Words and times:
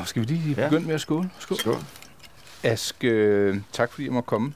Oh, 0.00 0.06
skal 0.06 0.22
vi 0.22 0.26
lige 0.26 0.54
Ja. 0.60 0.68
begynde 0.68 0.86
med 0.86 0.94
at 0.94 1.00
skåle? 1.00 1.30
Skål. 1.38 1.58
Skål. 1.58 1.76
Ask, 2.62 3.04
øh, 3.04 3.56
tak 3.72 3.92
fordi 3.92 4.04
jeg 4.04 4.12
må 4.12 4.20
komme 4.20 4.54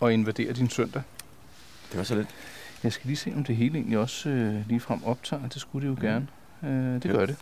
og 0.00 0.12
invadere 0.12 0.52
din 0.52 0.70
søndag. 0.70 1.02
Det 1.90 1.98
var 1.98 2.04
så 2.04 2.14
lidt. 2.14 2.28
Jeg 2.84 2.92
skal 2.92 3.06
lige 3.06 3.16
se, 3.16 3.32
om 3.36 3.44
det 3.44 3.56
hele 3.56 3.74
egentlig 3.78 3.98
også 3.98 4.28
øh, 4.28 4.68
lige 4.68 4.80
frem 4.80 5.04
optager. 5.04 5.48
Det 5.48 5.60
skulle 5.60 5.88
det 5.88 5.96
jo 5.96 6.06
gerne. 6.06 6.26
Øh, 6.64 6.94
det 6.94 7.04
Ja. 7.04 7.10
gør 7.10 7.26
det. 7.26 7.36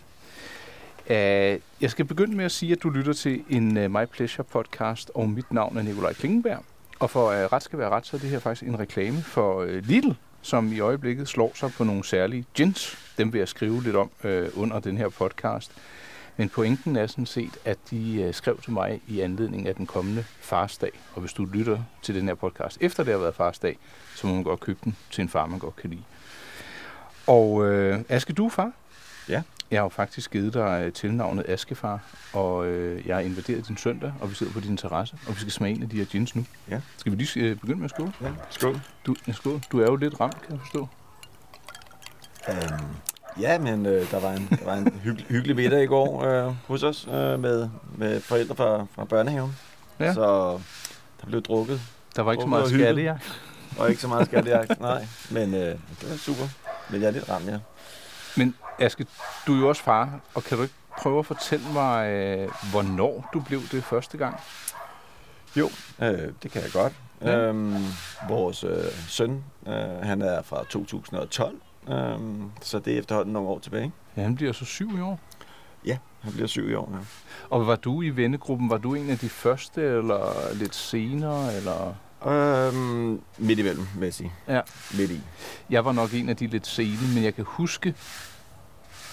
Uh, 1.07 1.61
jeg 1.83 1.91
skal 1.91 2.05
begynde 2.05 2.37
med 2.37 2.45
at 2.45 2.53
sige, 2.53 2.73
at 2.73 2.83
du 2.83 2.91
lytter 2.91 3.13
til 3.13 3.43
en 3.51 3.77
uh, 3.77 3.91
My 3.91 4.05
Pleasure 4.05 4.45
podcast, 4.45 5.11
og 5.15 5.29
mit 5.29 5.53
navn 5.53 5.77
er 5.79 5.83
Nikolaj 5.83 6.13
Klingenberg. 6.13 6.65
Og 6.99 7.11
for 7.11 7.29
uh, 7.29 7.53
ret 7.53 7.63
skal 7.63 7.79
være 7.79 7.89
ret, 7.91 8.07
så 8.07 8.17
er 8.17 8.21
det 8.21 8.31
her 8.31 8.39
faktisk 8.39 8.69
en 8.69 8.79
reklame 8.79 9.23
for 9.23 9.63
uh, 9.63 9.69
Lidl, 9.69 10.11
som 10.43 10.73
i 10.73 10.81
øjeblikket 10.81 11.29
slår 11.29 11.53
sig 11.55 11.73
på 11.73 11.85
nogle 11.85 12.05
særlige 12.05 12.45
gins. 12.55 12.99
Dem 13.19 13.33
vil 13.33 13.39
jeg 13.39 13.49
skrive 13.49 13.83
lidt 13.83 13.97
om 13.97 14.11
uh, 14.25 14.31
under 14.55 14.81
den 14.81 14.97
her 14.97 15.09
podcast. 15.09 15.73
Men 16.37 16.49
pointen 16.49 16.97
er 16.97 17.07
sådan 17.07 17.27
set, 17.27 17.59
at 17.65 17.79
de 17.91 18.25
uh, 18.29 18.35
skrev 18.35 18.61
til 18.61 18.73
mig 18.73 19.01
i 19.09 19.21
anledning 19.21 19.69
af 19.69 19.75
den 19.75 19.87
kommende 19.87 20.25
farsdag. 20.41 20.91
Og 21.15 21.21
hvis 21.21 21.33
du 21.33 21.45
lytter 21.45 21.79
til 22.03 22.15
den 22.15 22.29
her 22.29 22.35
podcast 22.35 22.79
efter 22.81 23.05
det 23.05 23.13
har 23.13 23.21
været 23.21 23.35
farsdag, 23.35 23.79
så 24.15 24.27
må 24.27 24.35
man 24.35 24.43
godt 24.43 24.61
købe 24.61 24.79
den 24.85 24.97
til 25.11 25.23
en 25.23 25.29
far, 25.29 25.47
man 25.47 25.59
godt 25.59 25.77
kan 25.77 25.91
lide. 25.91 26.03
Og 27.27 27.67
øh, 27.67 28.01
Aske, 28.09 28.33
du 28.33 28.47
er 28.47 28.51
far? 28.51 28.73
Ja. 29.29 29.43
Jeg 29.71 29.79
har 29.79 29.85
jo 29.85 29.89
faktisk 29.89 30.31
givet 30.31 30.55
dig 30.55 30.83
øh, 30.87 30.93
tilnavnet 30.93 31.45
Askefar, 31.49 32.01
og 32.33 32.67
øh, 32.67 33.07
jeg 33.07 33.17
har 33.17 33.23
invaderet 33.23 33.69
din 33.69 33.77
søndag, 33.77 34.13
og 34.21 34.31
vi 34.31 34.35
sidder 34.35 34.53
på 34.53 34.61
din 34.61 34.77
terrasse, 34.77 35.17
og 35.27 35.35
vi 35.35 35.41
skal 35.41 35.53
smage 35.53 35.75
en 35.75 35.83
af 35.83 35.89
de 35.89 35.97
her 35.97 36.05
gins 36.05 36.37
nu. 36.37 36.45
Ja. 36.71 36.81
Skal 36.97 37.13
vi 37.13 37.17
lige 37.17 37.41
øh, 37.41 37.57
begynde 37.57 37.79
med 37.79 37.85
at 37.85 37.91
skåle? 37.91 38.13
Ja. 38.21 38.29
Skål. 38.51 38.81
Du, 39.07 39.15
skål. 39.33 39.61
du 39.73 39.81
er 39.81 39.85
jo 39.85 39.97
lidt 39.97 40.21
ramt, 40.21 40.43
kan 40.43 40.51
jeg 40.51 40.61
forstå. 40.61 40.89
Um, 42.49 43.14
ja, 43.41 43.59
men 43.59 43.87
øh, 43.87 44.11
der 44.11 44.21
var 44.21 44.31
en, 44.33 44.49
der 44.61 44.65
var 44.65 44.75
en 44.75 45.01
hyggelig, 45.03 45.27
hyggelig 45.29 45.57
middag 45.57 45.83
i 45.83 45.87
går 45.87 46.25
øh, 46.25 46.55
hos 46.67 46.83
os 46.83 47.07
øh, 47.09 47.41
med, 47.41 47.69
med 47.97 48.21
forældre 48.21 48.55
fra, 48.55 48.87
fra 48.95 49.05
børnehaven. 49.05 49.57
Ja. 50.01 50.15
Så 50.15 50.23
der 51.21 51.27
blev 51.27 51.43
drukket, 51.43 51.81
Der 52.17 52.23
var 52.23 52.33
ikke 52.33 52.43
så 52.43 52.49
meget 52.49 52.63
hvor 52.63 52.71
hyggeligt. 52.71 52.87
skatte, 52.89 53.03
ja. 53.77 53.83
og 53.83 53.89
ikke 53.91 54.03
så 54.03 54.09
meget 54.09 54.27
skattejagt. 54.27 54.81
Nej, 54.81 55.07
men 55.31 55.55
øh, 55.55 55.61
det 56.01 56.11
var 56.11 56.17
super. 56.17 56.45
Men 56.91 57.01
jeg 57.01 57.07
er 57.07 57.11
lidt 57.13 57.29
ramt, 57.29 57.47
ja. 57.47 57.59
Men 58.37 58.55
Aske, 58.79 59.07
du 59.47 59.55
er 59.55 59.59
jo 59.59 59.69
også 59.69 59.83
far, 59.83 60.21
og 60.35 60.45
kan 60.45 60.57
du 60.57 60.63
ikke 60.63 60.75
prøve 60.99 61.19
at 61.19 61.27
fortælle 61.27 61.65
mig, 61.73 62.09
øh, 62.11 62.49
hvornår 62.71 63.31
du 63.33 63.41
blev 63.41 63.61
det 63.73 63.85
første 63.85 64.19
gang? 64.19 64.41
Jo, 65.57 65.71
øh, 66.03 66.29
det 66.43 66.51
kan 66.51 66.63
jeg 66.63 66.71
godt. 66.73 66.93
Ja. 67.23 67.37
Øhm, 67.37 67.85
vores 68.29 68.65
øh, 68.65 68.85
søn, 69.09 69.45
øh, 69.67 69.73
han 70.03 70.23
er 70.23 70.43
fra 70.43 70.65
2012, 70.71 71.55
øhm, 71.89 72.51
så 72.63 72.79
det 72.79 72.95
er 72.95 72.99
efterhånden 72.99 73.33
nogle 73.33 73.49
år 73.49 73.59
tilbage. 73.59 73.93
Ja, 74.17 74.23
han 74.23 74.35
bliver 74.35 74.53
så 74.53 74.65
syv 74.65 74.99
i 74.99 75.01
år. 75.01 75.21
Ja, 75.87 75.99
han 76.21 76.33
bliver 76.33 76.47
syv 76.47 76.71
i 76.71 76.75
år 76.75 76.89
nu. 76.93 76.99
Og 77.51 77.67
var 77.67 77.77
du 77.77 78.03
i 78.03 78.09
vennegruppen, 78.09 78.71
var 78.71 78.79
du 78.79 78.95
en 78.95 79.11
af 79.11 79.19
de 79.19 79.29
første, 79.29 79.81
eller 79.83 80.55
lidt 80.55 80.75
senere, 80.75 81.57
eller... 81.57 81.95
Øhm, 82.27 83.21
midt 83.39 83.59
imellem, 83.59 83.87
vil 83.99 84.07
jeg 84.07 84.15
sige. 84.15 84.33
Ja. 84.49 84.61
Midt 84.99 85.11
i. 85.11 85.21
Jeg 85.71 85.85
var 85.85 85.93
nok 85.93 86.15
en 86.15 86.29
af 86.29 86.37
de 86.37 86.47
lidt 86.47 86.67
sene, 86.67 87.15
men 87.15 87.25
jeg 87.25 87.35
kan 87.35 87.45
huske, 87.49 87.95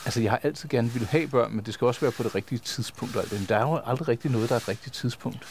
altså 0.06 0.22
jeg 0.22 0.32
har 0.32 0.40
altid 0.44 0.70
gerne 0.70 0.90
ville 0.90 1.08
have 1.08 1.28
børn, 1.28 1.52
men 1.54 1.66
det 1.66 1.74
skal 1.74 1.88
også 1.88 2.02
være 2.02 2.12
på 2.12 2.24
det 2.24 2.36
rigtige 2.36 2.60
tidspunkt. 2.60 3.16
og 3.16 3.22
alt 3.22 3.32
det. 3.32 3.40
Men 3.40 3.50
der 3.50 3.58
er 3.58 3.62
jo 3.62 3.82
aldrig 3.86 4.08
rigtig 4.08 4.32
noget, 4.32 4.50
der 4.50 4.56
er 4.56 4.60
et 4.60 4.68
rigtigt 4.68 4.96
tidspunkt. 4.96 5.48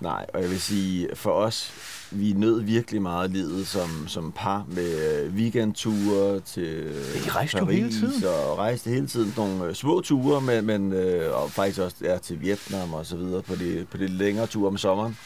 Nej, 0.00 0.26
og 0.34 0.42
jeg 0.42 0.50
vil 0.50 0.60
sige, 0.60 1.08
for 1.14 1.30
os, 1.30 1.72
vi 2.10 2.32
nød 2.32 2.60
virkelig 2.60 3.02
meget 3.02 3.30
livet 3.30 3.66
som, 3.66 4.08
som 4.08 4.32
par 4.32 4.64
med 4.68 5.22
øh, 5.24 5.34
weekendture 5.34 6.40
til 6.40 6.92
I 7.26 7.30
rejste 7.30 7.58
Paris, 7.58 7.78
hele 7.78 7.90
tiden. 7.90 8.24
Og 8.24 8.58
rejste 8.58 8.90
hele 8.90 9.06
tiden 9.06 9.34
nogle 9.36 9.64
øh, 9.64 9.74
små 9.74 10.00
ture, 10.00 10.40
men, 10.40 10.66
men 10.66 10.92
øh, 10.92 11.42
og 11.42 11.50
faktisk 11.50 11.80
også 11.80 11.96
ja, 12.02 12.18
til 12.18 12.40
Vietnam 12.40 12.94
og 12.94 13.06
så 13.06 13.16
videre 13.16 13.42
på 13.42 13.54
de, 13.54 13.86
på 13.90 13.96
de 13.96 14.06
længere 14.06 14.46
ture 14.46 14.68
om 14.68 14.78
sommeren. 14.78 15.18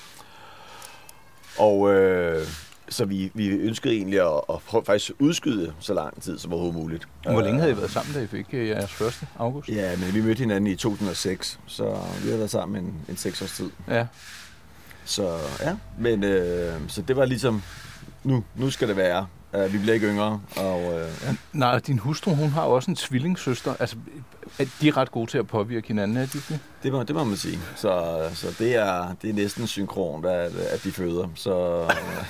Og 1.59 1.95
øh, 1.95 2.47
så 2.89 3.05
vi, 3.05 3.31
vi 3.35 3.49
ønskede 3.49 3.95
egentlig 3.95 4.21
at, 4.21 4.41
at 4.51 4.59
prøve, 4.67 4.85
faktisk 4.85 5.13
udskyde 5.19 5.73
så 5.81 5.95
lang 5.95 6.23
tid 6.23 6.39
som 6.39 6.53
overhovedet 6.53 6.81
muligt. 6.81 7.09
Hvor 7.23 7.41
længe 7.41 7.61
havde 7.61 7.73
I 7.73 7.77
været 7.77 7.91
sammen, 7.91 8.15
da 8.15 8.21
I 8.21 8.27
fik 8.27 8.47
jeres 8.53 8.93
første 8.93 9.27
august? 9.39 9.69
Ja, 9.69 9.97
men 9.97 10.15
vi 10.15 10.21
mødte 10.21 10.39
hinanden 10.39 10.67
i 10.67 10.77
2006, 10.77 11.61
så 11.67 11.97
vi 12.25 12.31
har 12.31 12.37
været 12.37 12.51
sammen 12.51 12.85
en, 12.85 12.95
en 13.09 13.17
seks 13.17 13.43
års 13.43 13.53
tid. 13.53 13.71
Ja. 13.89 14.07
Så 15.05 15.39
ja, 15.61 15.77
men 15.99 16.25
øh, 16.25 16.75
så 16.89 17.03
det 17.03 17.17
var 17.17 17.25
ligesom, 17.25 17.63
nu, 18.25 18.45
nu 18.57 18.71
skal 18.71 18.89
det 18.89 18.97
være. 18.97 19.27
Uh, 19.53 19.73
vi 19.73 19.79
bliver 19.79 19.95
ikke 19.95 20.07
yngre, 20.07 20.41
og 20.57 20.83
øh, 20.83 21.09
ja. 21.27 21.35
Nej, 21.53 21.79
din 21.79 21.99
hustru, 21.99 22.35
hun 22.35 22.49
har 22.49 22.63
også 22.63 22.91
en 22.91 22.95
tvillingssøster. 22.97 23.75
Altså, 23.81 23.97
er 24.59 24.65
de 24.81 24.89
er 24.89 24.97
ret 24.97 25.11
gode 25.11 25.31
til 25.31 25.39
at 25.39 25.47
påvirke 25.47 25.89
hinanden, 25.89 26.17
er 26.17 26.27
de 26.27 26.39
det? 26.49 26.59
det, 26.83 26.93
må, 26.93 27.03
det 27.03 27.15
må 27.15 27.25
man 27.25 27.37
sige. 27.37 27.59
Så, 27.77 28.21
så 28.35 28.47
det, 28.59 28.77
er, 28.77 29.15
det 29.23 29.31
er 29.31 29.35
næsten 29.35 29.67
synkront, 29.67 30.27
at, 30.27 30.57
at 30.57 30.85
de 30.85 30.93
føder. 30.93 31.29
Så, 31.35 31.85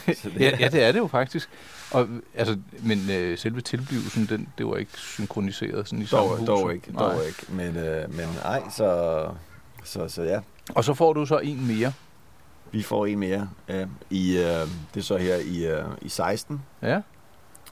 så 0.23 0.29
det, 0.35 0.41
Ja, 0.41 0.57
ja, 0.61 0.69
det 0.69 0.83
er 0.83 0.93
det 0.93 0.99
jo 0.99 1.07
faktisk. 1.07 1.49
Og, 1.91 2.09
altså, 2.35 2.57
men 2.83 3.11
øh, 3.11 3.39
selve 3.39 3.61
tilblivelsen, 3.61 4.27
den, 4.27 4.49
det 4.59 4.67
var 4.67 4.77
ikke 4.77 4.93
synkroniseret 4.97 5.89
sådan 5.89 6.03
i 6.03 6.07
samme 6.07 6.29
dog, 6.29 6.39
hus. 6.39 6.47
dog 6.47 6.75
ikke, 6.75 6.93
dog 6.99 7.15
Nej. 7.15 7.27
ikke. 7.27 7.47
Men, 7.49 7.77
øh, 7.77 8.15
men 8.15 8.27
ej, 8.45 8.63
så, 8.77 9.21
så, 9.85 10.09
så 10.09 10.23
ja, 10.23 10.41
Og 10.75 10.85
så 10.85 10.95
får 10.95 11.13
du 11.13 11.27
så 11.27 11.39
en 11.39 11.67
mere. 11.67 11.93
Vi 12.73 12.83
får 12.83 13.07
en 13.07 13.19
mere. 13.19 13.49
Ja, 13.69 13.87
i, 14.11 14.37
øh, 14.39 14.45
det 14.95 15.01
er 15.01 15.01
så 15.03 15.17
her 15.17 15.37
i, 15.37 15.67
øh, 15.67 15.85
i 16.03 16.09
16. 16.09 16.63
Ja. 16.83 16.97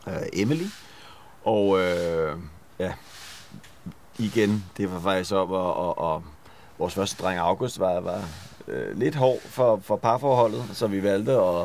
øh, 0.06 0.12
Emily. 0.32 0.66
Og 1.44 1.80
øh, 1.80 2.36
ja, 2.78 2.92
igen, 4.18 4.64
det 4.76 4.92
var 4.92 5.00
faktisk 5.00 5.32
op, 5.32 5.50
og, 5.50 5.76
og, 5.76 5.98
og 5.98 6.24
vores 6.78 6.94
første 6.94 7.22
dreng 7.22 7.38
August 7.38 7.80
var, 7.80 8.00
var 8.00 8.24
øh, 8.68 8.98
lidt 8.98 9.14
hård 9.14 9.40
for, 9.40 9.80
for 9.84 9.96
parforholdet, 9.96 10.64
så 10.72 10.86
vi 10.86 11.02
valgte 11.02 11.32
at, 11.32 11.64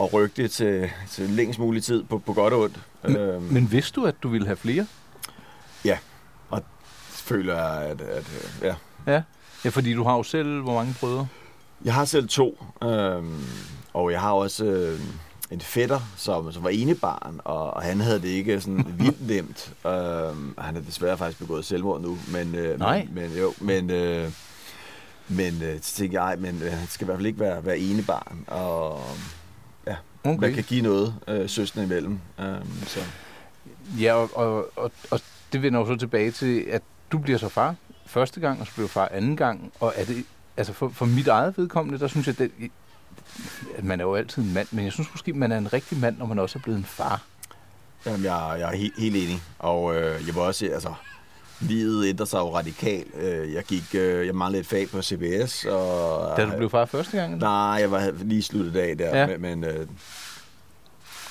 at 0.00 0.12
rykke 0.12 0.42
det 0.42 0.50
til, 0.50 0.90
til 1.10 1.30
længst 1.30 1.58
mulig 1.58 1.84
tid 1.84 2.04
på, 2.04 2.18
på 2.18 2.32
godt 2.32 2.52
og 2.54 2.60
ondt. 2.60 2.80
Men, 3.02 3.16
Øhm, 3.16 3.42
men 3.42 3.72
vidste 3.72 4.00
du, 4.00 4.06
at 4.06 4.14
du 4.22 4.28
ville 4.28 4.46
have 4.46 4.56
flere? 4.56 4.86
føler 7.28 7.54
jeg, 7.54 7.82
at, 7.82 8.00
at 8.00 8.30
øh, 8.62 8.74
ja. 9.06 9.22
Ja, 9.64 9.70
fordi 9.70 9.94
du 9.94 10.04
har 10.04 10.16
jo 10.16 10.22
selv, 10.22 10.62
hvor 10.62 10.74
mange 10.74 10.94
brødre? 11.00 11.26
Jeg 11.84 11.94
har 11.94 12.04
selv 12.04 12.28
to, 12.28 12.64
øhm, 12.82 13.44
og 13.92 14.12
jeg 14.12 14.20
har 14.20 14.32
også 14.32 14.64
øh, 14.64 15.00
en 15.50 15.60
fætter, 15.60 16.00
som, 16.16 16.52
som 16.52 16.64
var 16.64 16.70
enebarn, 16.70 17.40
og, 17.44 17.74
og 17.74 17.82
han 17.82 18.00
havde 18.00 18.22
det 18.22 18.28
ikke 18.28 18.60
sådan 18.60 18.86
vildt 18.98 19.26
nemt. 19.26 19.72
Øhm, 19.86 20.54
han 20.58 20.74
har 20.74 20.82
desværre 20.82 21.18
faktisk 21.18 21.38
begået 21.38 21.64
selvmord 21.64 22.00
nu, 22.00 22.18
men, 22.32 22.54
øh, 22.54 22.78
Nej. 22.78 23.08
men, 23.12 23.30
men 23.30 23.38
jo, 23.38 23.54
men, 23.60 23.90
øh, 23.90 24.30
men 25.28 25.62
øh, 25.62 25.78
så 25.82 25.94
tænkte 25.94 26.22
jeg, 26.22 26.38
men 26.38 26.62
øh, 26.62 26.72
han 26.72 26.88
skal 26.88 27.04
i 27.04 27.06
hvert 27.06 27.18
fald 27.18 27.26
ikke 27.26 27.40
være, 27.40 27.64
være 27.64 27.78
enebarn, 27.78 28.44
og 28.46 29.00
okay. 30.24 30.40
man 30.40 30.54
kan 30.54 30.64
give 30.64 30.82
noget 30.82 31.14
øh, 31.28 31.48
søstre 31.48 31.82
imellem. 31.82 32.18
Øhm, 32.40 32.86
så. 32.86 33.00
Ja, 34.00 34.14
og, 34.14 34.30
og, 34.36 34.70
og, 34.76 34.92
og 35.10 35.20
det 35.52 35.62
vender 35.62 35.80
jo 35.80 35.86
så 35.86 35.96
tilbage 35.96 36.30
til, 36.30 36.60
at 36.60 36.82
du 37.12 37.18
bliver 37.18 37.38
så 37.38 37.48
far 37.48 37.74
første 38.06 38.40
gang, 38.40 38.60
og 38.60 38.66
så 38.66 38.72
bliver 38.74 38.88
far 38.88 39.08
anden 39.12 39.36
gang. 39.36 39.72
Og 39.80 39.92
er 39.96 40.04
det, 40.04 40.24
altså 40.58 40.72
for, 40.72 40.88
for 40.88 41.06
mit 41.06 41.28
eget 41.28 41.58
vedkommende, 41.58 41.98
der 41.98 42.08
synes 42.08 42.26
jeg, 42.26 42.38
det, 42.38 42.50
at 43.78 43.84
man 43.84 44.00
er 44.00 44.04
jo 44.04 44.14
altid 44.14 44.42
en 44.42 44.54
mand, 44.54 44.68
men 44.70 44.84
jeg 44.84 44.92
synes 44.92 45.08
måske, 45.12 45.32
man 45.32 45.52
er 45.52 45.58
en 45.58 45.72
rigtig 45.72 45.98
mand, 45.98 46.18
når 46.18 46.26
man 46.26 46.38
også 46.38 46.58
er 46.58 46.62
blevet 46.62 46.78
en 46.78 46.84
far. 46.84 47.22
Jamen, 48.06 48.24
jeg, 48.24 48.56
jeg 48.58 48.72
er 48.72 48.76
helt, 48.76 48.94
helt 48.98 49.16
enig, 49.16 49.42
og 49.58 49.94
øh, 49.96 50.26
jeg 50.26 50.34
vil 50.34 50.42
også 50.42 50.66
altså, 50.74 50.94
livet 51.60 52.08
ændrer 52.08 52.26
sig 52.26 52.38
jo 52.38 52.56
radikalt. 52.56 53.08
Øh, 53.20 53.52
jeg 53.52 53.64
gik, 53.64 53.84
øh, 53.94 54.26
jeg 54.26 54.34
manglede 54.34 54.60
et 54.60 54.66
fag 54.66 54.88
på 54.88 55.02
CBS, 55.02 55.64
og... 55.64 56.36
Da 56.36 56.44
du 56.44 56.56
blev 56.56 56.70
far 56.70 56.84
første 56.84 57.16
gang? 57.18 57.32
eller? 57.34 57.46
Nej, 57.46 57.78
jeg 57.80 57.90
var 57.90 58.12
lige 58.22 58.42
sluttet 58.42 58.76
af 58.80 58.98
der, 58.98 59.18
Ja. 59.18 59.26
men... 59.26 59.40
men 59.40 59.64
øh, 59.64 59.86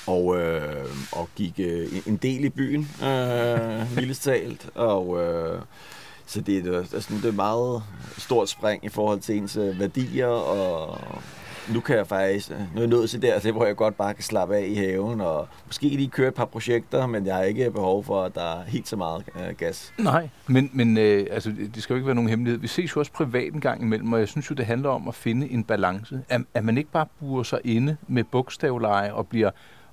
og, 0.06 0.36
øh, 0.36 0.84
og 1.12 1.28
gik 1.36 1.54
øh, 1.58 1.92
en- 1.96 2.02
en 2.06 2.16
del 2.16 2.44
i 2.44 2.48
byen, 2.48 2.90
øh, 3.02 3.94
mildest 3.96 4.22
talt, 4.22 4.66
og 4.74 5.22
øh, 5.22 5.60
så 6.28 6.40
det, 6.40 6.56
altså, 6.56 6.72
er- 6.72 6.82
det, 6.82 6.94
altså, 6.94 7.14
det 7.14 7.24
er 7.24 7.28
et 7.28 7.34
meget 7.34 7.82
stort 8.18 8.48
spring 8.48 8.84
i 8.84 8.88
forhold 8.88 9.20
til 9.20 9.36
ens 9.36 9.56
øh, 9.56 9.80
værdier, 9.80 10.26
og 10.26 10.98
nu 11.74 11.80
kan 11.80 11.96
jeg 11.96 12.06
faktisk, 12.06 12.50
øh, 12.50 12.56
nu 12.58 12.64
er 12.76 12.80
jeg 12.80 12.86
nået 12.86 13.10
til 13.10 13.22
der, 13.22 13.52
hvor 13.52 13.64
jeg 13.64 13.76
godt 13.76 13.96
bare 13.96 14.14
kan 14.14 14.22
slappe 14.24 14.56
af 14.56 14.66
i 14.66 14.74
haven, 14.74 15.20
og 15.20 15.48
måske 15.66 15.88
lige 15.88 16.08
køre 16.08 16.28
et 16.28 16.34
par 16.34 16.44
projekter, 16.44 17.06
men 17.06 17.26
jeg 17.26 17.34
har 17.36 17.42
ikke 17.42 17.70
behov 17.70 18.04
for, 18.04 18.22
at 18.22 18.34
der 18.34 18.42
er 18.60 18.64
helt 18.64 18.88
så 18.88 18.96
meget 18.96 19.24
øh, 19.36 19.54
gas. 19.56 19.92
Nej, 19.98 20.28
men, 20.46 20.70
men 20.72 20.96
øh, 20.98 21.26
altså, 21.30 21.52
det 21.74 21.82
skal 21.82 21.94
jo 21.94 21.96
ikke 21.96 22.06
være 22.06 22.14
nogen 22.14 22.30
hemmelighed. 22.30 22.60
Vi 22.60 22.66
ses 22.66 22.96
jo 22.96 23.00
også 23.00 23.12
privat 23.12 23.52
en 23.54 23.60
gang 23.60 23.82
imellem, 23.82 24.12
og 24.12 24.18
jeg 24.20 24.28
synes 24.28 24.50
jo, 24.50 24.54
det 24.54 24.66
handler 24.66 24.88
om 24.88 25.08
at 25.08 25.14
finde 25.14 25.50
en 25.50 25.64
balance. 25.64 26.20
At, 26.28 26.40
at 26.54 26.64
man 26.64 26.78
ikke 26.78 26.90
bare 26.90 27.06
burer 27.20 27.42
sig 27.42 27.60
inde 27.64 27.96
med 28.08 28.24
bogstavleje 28.24 29.12
og 29.12 29.26
bliver 29.26 29.50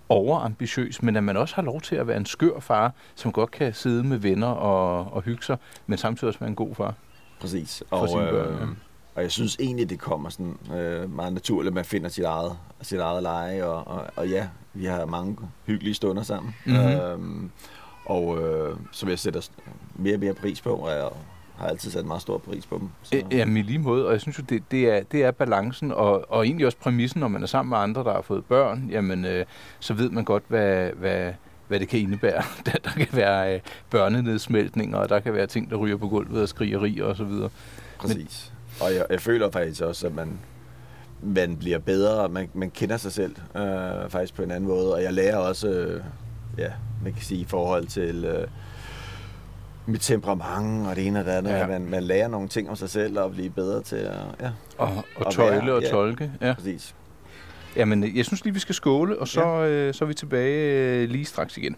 overambitiøs, 0.09 1.03
men 1.03 1.15
at 1.15 1.23
man 1.23 1.37
også 1.37 1.55
har 1.55 1.61
lov 1.61 1.81
til 1.81 1.95
at 1.95 2.07
være 2.07 2.17
en 2.17 2.25
skør 2.25 2.59
far, 2.59 2.93
som 3.15 3.31
godt 3.31 3.51
kan 3.51 3.73
sidde 3.73 4.03
med 4.03 4.17
venner 4.17 4.47
og, 4.47 5.13
og 5.13 5.21
hygge 5.21 5.43
sig, 5.43 5.57
men 5.87 5.97
samtidig 5.97 6.27
også 6.27 6.39
være 6.39 6.49
en 6.49 6.55
god 6.55 6.75
far. 6.75 6.93
Præcis. 7.39 7.83
For 7.89 7.97
Og, 7.97 8.09
sine 8.09 8.21
børn, 8.21 8.53
øh, 8.61 8.67
og 9.15 9.21
jeg 9.21 9.31
synes 9.31 9.57
egentlig, 9.59 9.89
det 9.89 9.99
kommer 9.99 10.29
sådan 10.29 10.57
øh, 10.75 11.15
meget 11.15 11.33
naturligt, 11.33 11.67
at 11.71 11.73
man 11.73 11.85
finder 11.85 12.09
sit 12.09 12.23
eget, 12.23 12.57
sit 12.81 12.99
eget 12.99 13.23
leje. 13.23 13.65
Og, 13.65 13.87
og, 13.87 14.05
og 14.15 14.29
ja, 14.29 14.47
vi 14.73 14.85
har 14.85 15.05
mange 15.05 15.37
hyggelige 15.65 15.93
stunder 15.93 16.23
sammen. 16.23 16.55
Mhm. 16.65 16.75
Øhm, 16.75 17.51
og 18.05 18.41
øh, 18.41 18.77
som 18.91 19.09
jeg 19.09 19.19
sætter 19.19 19.49
mere 19.95 20.15
og 20.15 20.19
mere 20.19 20.33
pris 20.33 20.61
på, 20.61 20.85
at, 20.85 21.09
har 21.57 21.67
altid 21.67 21.91
sat 21.91 22.05
meget 22.05 22.21
stor 22.21 22.37
pris 22.37 22.65
på 22.65 22.77
dem. 22.77 22.89
Så. 23.03 23.21
Ja, 23.31 23.45
i 23.45 23.61
lige 23.61 23.79
måde, 23.79 24.05
og 24.05 24.11
jeg 24.11 24.21
synes 24.21 24.39
jo, 24.39 24.43
det, 24.49 24.63
det, 24.71 24.89
er, 24.89 25.03
det 25.03 25.23
er 25.23 25.31
balancen, 25.31 25.91
og, 25.91 26.31
og 26.31 26.45
egentlig 26.45 26.65
også 26.65 26.77
præmissen, 26.77 27.19
når 27.19 27.27
man 27.27 27.43
er 27.43 27.47
sammen 27.47 27.69
med 27.69 27.77
andre, 27.77 28.03
der 28.03 28.13
har 28.13 28.21
fået 28.21 28.45
børn, 28.45 28.89
jamen, 28.91 29.25
øh, 29.25 29.45
så 29.79 29.93
ved 29.93 30.09
man 30.09 30.23
godt, 30.23 30.43
hvad, 30.47 30.89
hvad, 30.91 31.33
hvad 31.67 31.79
det 31.79 31.87
kan 31.87 31.99
indebære. 31.99 32.43
Der, 32.65 32.71
der 32.71 32.89
kan 32.89 33.07
være 33.11 33.55
øh, 33.55 33.61
børnenedsmeltninger, 33.89 34.97
og 34.97 35.09
der 35.09 35.19
kan 35.19 35.33
være 35.33 35.47
ting, 35.47 35.69
der 35.69 35.75
ryger 35.75 35.97
på 35.97 36.07
gulvet 36.07 36.41
og 36.41 36.49
skrigeri 36.49 36.99
og 36.99 37.17
så 37.17 37.23
videre. 37.23 37.49
Præcis. 37.97 38.53
Men, 38.79 38.87
og 38.87 38.95
jeg, 38.95 39.05
jeg 39.09 39.21
føler 39.21 39.51
faktisk 39.51 39.81
også, 39.81 40.07
at 40.07 40.15
man, 40.15 40.39
man 41.21 41.57
bliver 41.57 41.79
bedre, 41.79 42.29
man, 42.29 42.49
man 42.53 42.71
kender 42.71 42.97
sig 42.97 43.11
selv 43.11 43.35
øh, 43.55 44.09
faktisk 44.09 44.33
på 44.33 44.41
en 44.41 44.51
anden 44.51 44.69
måde, 44.69 44.93
og 44.93 45.03
jeg 45.03 45.13
lærer 45.13 45.37
også, 45.37 45.69
øh, 45.69 46.03
ja, 46.57 46.71
man 47.03 47.13
kan 47.13 47.21
sige, 47.21 47.41
i 47.41 47.45
forhold 47.45 47.87
til 47.87 48.25
øh, 48.25 48.47
mit 49.87 50.01
temperament 50.01 50.87
og 50.87 50.95
det 50.95 51.07
ene 51.07 51.19
og 51.19 51.25
det 51.25 51.31
andet, 51.31 51.51
ja. 51.51 51.67
man, 51.67 51.89
man 51.89 52.03
lærer 52.03 52.27
nogle 52.27 52.47
ting 52.47 52.69
om 52.69 52.75
sig 52.75 52.89
selv 52.89 53.19
og 53.19 53.31
blive 53.31 53.49
bedre 53.49 53.81
til 53.81 53.95
at, 53.95 54.17
ja, 54.41 54.51
og, 54.77 55.05
og 55.15 55.33
tøjle 55.33 55.65
være, 55.65 55.75
og 55.75 55.83
tolke. 55.83 56.31
Ja, 56.41 56.53
præcis. 56.53 56.95
Jamen, 57.75 58.15
jeg 58.15 58.25
synes 58.25 58.43
lige, 58.43 58.53
vi 58.53 58.59
skal 58.59 58.75
skåle, 58.75 59.19
og 59.19 59.27
så, 59.27 59.41
ja. 59.41 59.69
øh, 59.69 59.93
så 59.93 60.03
er 60.05 60.07
vi 60.07 60.13
tilbage 60.13 61.01
øh, 61.01 61.09
lige 61.09 61.25
straks 61.25 61.57
igen. 61.57 61.75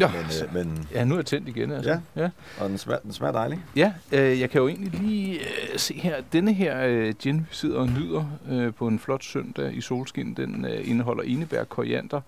Ja, 0.00 0.10
men, 0.12 0.24
øh, 0.44 0.54
men, 0.54 0.88
ja, 0.92 1.04
nu 1.04 1.14
er 1.14 1.18
jeg 1.18 1.26
tændt 1.26 1.48
igen. 1.48 1.72
Altså. 1.72 1.90
Ja, 2.16 2.22
ja. 2.22 2.30
og 2.60 2.68
den 2.68 2.78
smager, 2.78 3.00
den 3.00 3.12
smager 3.12 3.32
dejlig. 3.32 3.60
Ja, 3.76 3.92
øh, 4.12 4.40
jeg 4.40 4.50
kan 4.50 4.60
jo 4.60 4.68
egentlig 4.68 5.00
lige 5.00 5.40
øh, 5.40 5.78
se 5.78 5.94
her. 5.94 6.16
Denne 6.32 6.52
her 6.52 6.84
øh, 6.86 7.14
gin, 7.14 7.38
vi 7.38 7.46
sidder 7.50 7.78
og 7.78 7.88
nyder 7.88 8.24
øh, 8.50 8.74
på 8.74 8.86
en 8.88 8.98
flot 8.98 9.24
søndag 9.24 9.74
i 9.74 9.80
solskin, 9.80 10.34
den 10.34 10.64
øh, 10.64 10.90
indeholder 10.90 11.22
enebær, 11.22 11.64
koriander, 11.64 12.20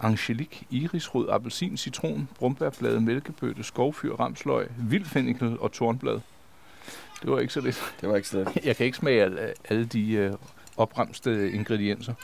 angelik, 0.00 0.66
irisrød, 0.70 1.28
appelsin, 1.30 1.76
citron, 1.76 2.28
brumbærblade, 2.38 3.00
mælkebøtte, 3.00 3.62
skovfyr, 3.62 4.12
ramsløg, 4.12 4.68
vildfændikel 4.78 5.58
og 5.58 5.72
tornblad. 5.72 6.20
Det 7.22 7.32
var 7.32 7.38
ikke 7.38 7.52
så 7.52 7.60
lidt. 7.60 7.94
Det 8.00 8.08
var 8.08 8.16
ikke 8.16 8.28
så 8.28 8.36
lidt. 8.38 8.64
Jeg 8.66 8.76
kan 8.76 8.86
ikke 8.86 8.98
smage 8.98 9.22
alle, 9.22 9.52
alle 9.68 9.84
de 9.84 10.12
øh, 10.12 10.32
opremste 10.76 11.52
ingredienser. 11.52 12.14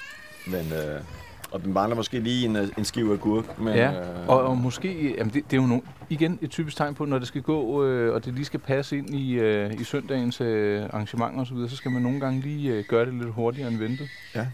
Men 0.47 0.73
øh, 0.73 1.01
og 1.51 1.65
den 1.65 1.73
mangler 1.73 1.97
måske 1.97 2.21
lige 2.21 2.47
en, 2.47 2.57
en 2.79 2.85
skive 2.85 3.13
agurk. 3.13 3.59
Men, 3.59 3.75
ja, 3.75 3.93
øh, 3.93 4.29
og, 4.29 4.43
og 4.43 4.57
måske, 4.57 5.15
jamen 5.19 5.35
det, 5.35 5.45
det 5.51 5.57
er 5.57 5.63
jo 5.63 5.69
no, 5.69 5.81
igen 6.09 6.39
et 6.43 6.51
typisk 6.51 6.77
tegn 6.77 6.95
på, 6.95 7.05
når 7.05 7.19
det 7.19 7.29
skal 7.29 7.43
gå, 7.43 7.85
øh, 7.85 8.15
og 8.15 8.25
det 8.25 8.35
lige 8.35 8.45
skal 8.45 8.61
passe 8.61 8.99
ind 8.99 9.15
i, 9.15 9.33
øh, 9.33 9.81
i 9.81 9.85
søndagens 9.85 10.41
øh, 10.41 10.83
arrangementer 10.83 11.41
osv., 11.41 11.57
så, 11.57 11.69
så 11.69 11.77
skal 11.77 11.91
man 11.91 12.03
nogle 12.03 12.21
gange 12.21 12.41
lige 12.41 12.73
øh, 12.73 12.85
gøre 12.89 13.07
det 13.07 13.15
lidt 13.15 13.33
hurtigere 13.33 13.69
end 13.69 13.79
ventet. 13.79 14.09
Ja. 14.35 14.47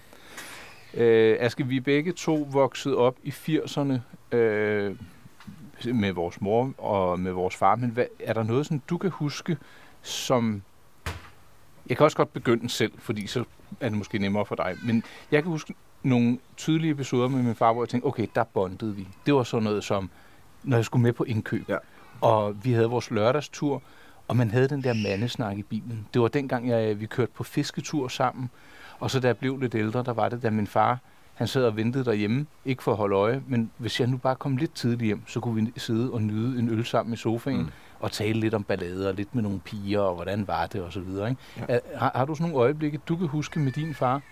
Øh, 0.94 1.36
Aske, 1.40 1.66
vi 1.66 1.80
begge 1.80 2.12
to 2.12 2.48
vokset 2.50 2.94
op 2.94 3.16
i 3.22 3.30
80'erne 3.30 3.92
øh, 4.36 4.96
med 5.84 6.12
vores 6.12 6.40
mor 6.40 6.72
og 6.78 7.20
med 7.20 7.32
vores 7.32 7.56
far, 7.56 7.76
men 7.76 7.90
hvad, 7.90 8.04
er 8.20 8.32
der 8.32 8.42
noget, 8.42 8.66
som 8.66 8.80
du 8.80 8.98
kan 8.98 9.10
huske, 9.10 9.56
som... 10.02 10.62
Jeg 11.88 11.96
kan 11.96 12.04
også 12.04 12.16
godt 12.16 12.32
begynde 12.32 12.68
selv, 12.68 12.92
fordi 12.98 13.26
så 13.26 13.44
er 13.80 13.88
det 13.88 13.98
måske 13.98 14.18
nemmere 14.18 14.46
for 14.46 14.54
dig, 14.54 14.76
men 14.84 15.02
jeg 15.30 15.42
kan 15.42 15.50
huske 15.50 15.74
nogle 16.06 16.38
tydelige 16.56 16.90
episoder 16.90 17.28
med 17.28 17.42
min 17.42 17.54
far, 17.54 17.72
hvor 17.72 17.82
jeg 17.82 17.88
tænkte, 17.88 18.06
okay, 18.06 18.26
der 18.34 18.44
bondede 18.44 18.94
vi. 18.94 19.08
Det 19.26 19.34
var 19.34 19.42
sådan 19.42 19.64
noget 19.64 19.84
som, 19.84 20.10
når 20.62 20.76
jeg 20.76 20.84
skulle 20.84 21.02
med 21.02 21.12
på 21.12 21.24
indkøb, 21.24 21.68
ja. 21.68 21.76
og 22.20 22.64
vi 22.64 22.72
havde 22.72 22.86
vores 22.88 23.10
lørdagstur, 23.10 23.82
og 24.28 24.36
man 24.36 24.50
havde 24.50 24.68
den 24.68 24.82
der 24.82 24.94
mandesnak 24.94 25.58
i 25.58 25.62
bilen. 25.62 26.06
Det 26.14 26.22
var 26.22 26.28
dengang, 26.28 26.68
jeg, 26.68 27.00
vi 27.00 27.06
kørte 27.06 27.32
på 27.34 27.44
fisketur 27.44 28.08
sammen, 28.08 28.50
og 28.98 29.10
så 29.10 29.20
da 29.20 29.26
jeg 29.26 29.36
blev 29.36 29.58
lidt 29.60 29.74
ældre, 29.74 30.02
der 30.02 30.12
var 30.12 30.28
det, 30.28 30.42
da 30.42 30.50
min 30.50 30.66
far, 30.66 30.98
han 31.34 31.46
sad 31.46 31.64
og 31.64 31.76
ventede 31.76 32.04
derhjemme, 32.04 32.46
ikke 32.64 32.82
for 32.82 32.90
at 32.92 32.96
holde 32.96 33.16
øje, 33.16 33.42
men 33.46 33.70
hvis 33.78 34.00
jeg 34.00 34.08
nu 34.08 34.16
bare 34.16 34.36
kom 34.36 34.56
lidt 34.56 34.74
tidligt 34.74 35.02
hjem, 35.02 35.22
så 35.26 35.40
kunne 35.40 35.64
vi 35.64 35.72
sidde 35.76 36.12
og 36.12 36.22
nyde 36.22 36.58
en 36.58 36.68
øl 36.68 36.84
sammen 36.84 37.14
i 37.14 37.16
sofaen, 37.16 37.60
mm. 37.60 37.68
og 38.00 38.12
tale 38.12 38.40
lidt 38.40 38.54
om 38.54 38.64
ballader, 38.64 39.12
lidt 39.12 39.34
med 39.34 39.42
nogle 39.42 39.60
piger, 39.60 40.00
og 40.00 40.14
hvordan 40.14 40.48
var 40.48 40.66
det, 40.66 40.82
og 40.82 40.92
så 40.92 41.00
videre. 41.00 41.30
Ikke? 41.30 41.42
Ja. 41.68 41.78
Har, 41.96 42.12
har 42.14 42.24
du 42.24 42.34
sådan 42.34 42.50
nogle 42.50 42.64
øjeblikke, 42.64 42.98
du 43.08 43.16
kan 43.16 43.26
huske 43.26 43.60
med 43.60 43.72
din 43.72 43.94
far? 43.94 44.22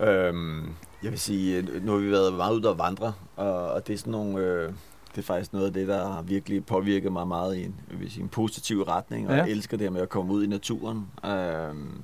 Øhm, 0.00 0.72
jeg 1.02 1.10
vil 1.10 1.18
sige, 1.18 1.62
nu 1.82 1.92
har 1.92 1.98
vi 1.98 2.10
været 2.10 2.34
meget 2.34 2.54
ude 2.54 2.68
og 2.68 2.78
vandre, 2.78 3.12
og, 3.36 3.68
og 3.72 3.86
det 3.86 3.94
er 3.94 3.98
sådan 3.98 4.10
nogle... 4.10 4.38
Øh, 4.38 4.72
det 5.10 5.20
er 5.20 5.26
faktisk 5.26 5.52
noget 5.52 5.66
af 5.66 5.72
det, 5.72 5.88
der 5.88 6.08
har 6.08 6.22
virkelig 6.22 6.66
påvirket 6.66 7.12
mig 7.12 7.28
meget 7.28 7.56
i 7.56 7.64
en, 7.64 7.74
vil 7.90 8.10
sige, 8.10 8.22
en 8.22 8.28
positiv 8.28 8.82
retning, 8.82 9.28
og 9.28 9.36
ja. 9.36 9.42
jeg 9.42 9.50
elsker 9.50 9.76
det 9.76 9.92
med 9.92 10.00
at 10.00 10.08
komme 10.08 10.32
ud 10.32 10.44
i 10.44 10.46
naturen. 10.46 11.06
Øhm, 11.24 12.02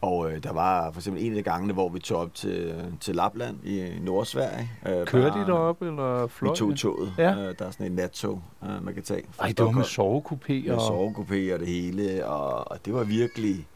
og 0.00 0.32
øh, 0.32 0.42
der 0.42 0.52
var 0.52 0.90
for 0.90 1.00
eksempel 1.00 1.24
en 1.24 1.32
af 1.32 1.36
de 1.36 1.42
gangene, 1.42 1.72
hvor 1.72 1.88
vi 1.88 1.98
tog 1.98 2.20
op 2.20 2.34
til, 2.34 2.74
til 3.00 3.14
Lapland 3.14 3.64
i 3.64 3.92
Nordsverige. 4.00 4.70
Øh, 4.86 5.06
Kørte 5.06 5.38
I 5.38 5.42
derop, 5.42 5.82
eller 5.82 6.26
fløj? 6.26 6.52
Vi 6.52 6.56
tog 6.56 6.76
toget. 6.76 7.12
Ja. 7.18 7.30
Øh, 7.30 7.54
der 7.58 7.66
er 7.66 7.70
sådan 7.70 7.86
et 7.86 7.92
nattog, 7.92 8.42
øh, 8.64 8.84
man 8.84 8.94
kan 8.94 9.02
tage. 9.02 9.22
Ej, 9.40 9.48
det 9.48 9.64
var 9.64 9.70
med 9.70 9.84
sovekupé. 9.84 10.70
Og... 10.70 10.76
Med 10.76 10.78
sovekupé 10.78 11.54
og 11.54 11.60
det 11.60 11.68
hele, 11.68 12.26
og, 12.26 12.70
og 12.70 12.78
det 12.84 12.94
var 12.94 13.04
virkelig, 13.04 13.66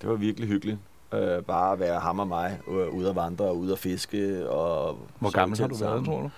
det 0.00 0.08
var 0.08 0.14
virkelig 0.14 0.48
hyggeligt. 0.48 0.78
Øh, 1.12 1.42
bare 1.42 1.72
at 1.72 1.80
være 1.80 2.00
ham 2.00 2.18
og 2.18 2.28
mig 2.28 2.58
øh, 2.68 2.88
ude 2.88 3.10
at 3.10 3.16
vandre 3.16 3.44
og 3.44 3.58
ude 3.58 3.72
at 3.72 3.78
fiske. 3.78 4.50
Og 4.50 4.98
Hvor 5.18 5.30
gammel 5.30 5.60
har 5.60 5.66
du 5.66 5.74
været, 5.74 6.04
tror 6.04 6.20
du? 6.20 6.30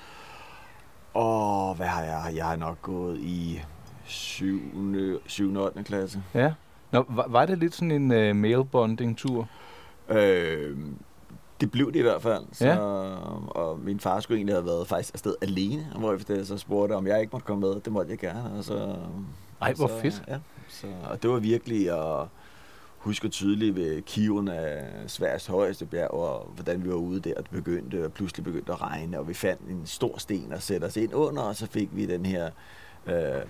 Og 1.14 1.74
hvad 1.74 1.86
har 1.86 2.02
jeg? 2.02 2.32
Jeg 2.36 2.44
har 2.44 2.56
nok 2.56 2.82
gået 2.82 3.18
i 3.18 3.60
7. 4.04 4.60
7. 5.26 5.56
8. 5.56 5.82
klasse. 5.82 6.22
Ja. 6.34 6.52
Nå, 6.90 7.04
var, 7.08 7.26
var 7.28 7.46
det 7.46 7.58
lidt 7.58 7.74
sådan 7.74 7.90
en 7.90 8.30
uh, 8.30 8.36
mailbonding-tur? 8.36 9.48
Øh, 10.08 10.76
det 11.60 11.70
blev 11.70 11.92
det 11.92 11.98
i 11.98 12.02
hvert 12.02 12.22
fald. 12.22 12.44
Så, 12.52 12.66
ja. 12.66 12.78
Og 12.78 13.78
min 13.78 14.00
far 14.00 14.20
skulle 14.20 14.38
egentlig 14.38 14.54
have 14.54 14.66
været 14.66 14.88
faktisk 14.88 15.14
afsted 15.14 15.34
alene, 15.42 15.86
hvor 15.98 16.34
jeg 16.36 16.46
så 16.46 16.58
spurgte, 16.58 16.92
om 16.92 17.06
jeg 17.06 17.20
ikke 17.20 17.30
måtte 17.32 17.46
komme 17.46 17.60
med. 17.60 17.80
Det 17.80 17.92
måtte 17.92 18.10
jeg 18.10 18.18
gerne. 18.18 18.58
Og 18.58 18.64
så, 18.64 18.96
Ej, 19.62 19.72
hvor 19.72 19.86
så, 19.86 19.98
fedt. 19.98 20.22
Ja, 20.28 20.38
så, 20.68 20.86
og 21.10 21.22
det 21.22 21.30
var 21.30 21.38
virkelig 21.38 21.90
at 21.90 22.26
husker 23.04 23.28
tydeligt 23.28 23.76
ved 23.76 24.02
kiven 24.02 24.48
af 24.48 24.84
Sveriges 25.06 25.46
højeste 25.46 25.86
bjerg, 25.86 26.10
og 26.10 26.52
hvordan 26.54 26.84
vi 26.84 26.88
var 26.88 26.94
ude 26.94 27.20
der, 27.20 27.34
og 27.36 27.42
det 27.42 27.50
begyndte, 27.50 28.04
og 28.04 28.12
pludselig 28.12 28.44
begyndte 28.44 28.72
at 28.72 28.82
regne, 28.82 29.18
og 29.18 29.28
vi 29.28 29.34
fandt 29.34 29.60
en 29.60 29.82
stor 29.86 30.18
sten 30.18 30.52
at 30.52 30.62
sætte 30.62 30.84
os 30.84 30.96
ind 30.96 31.14
under, 31.14 31.42
og 31.42 31.56
så 31.56 31.66
fik 31.66 31.88
vi 31.92 32.06
den 32.06 32.26
her 32.26 32.50
øh, 33.06 33.42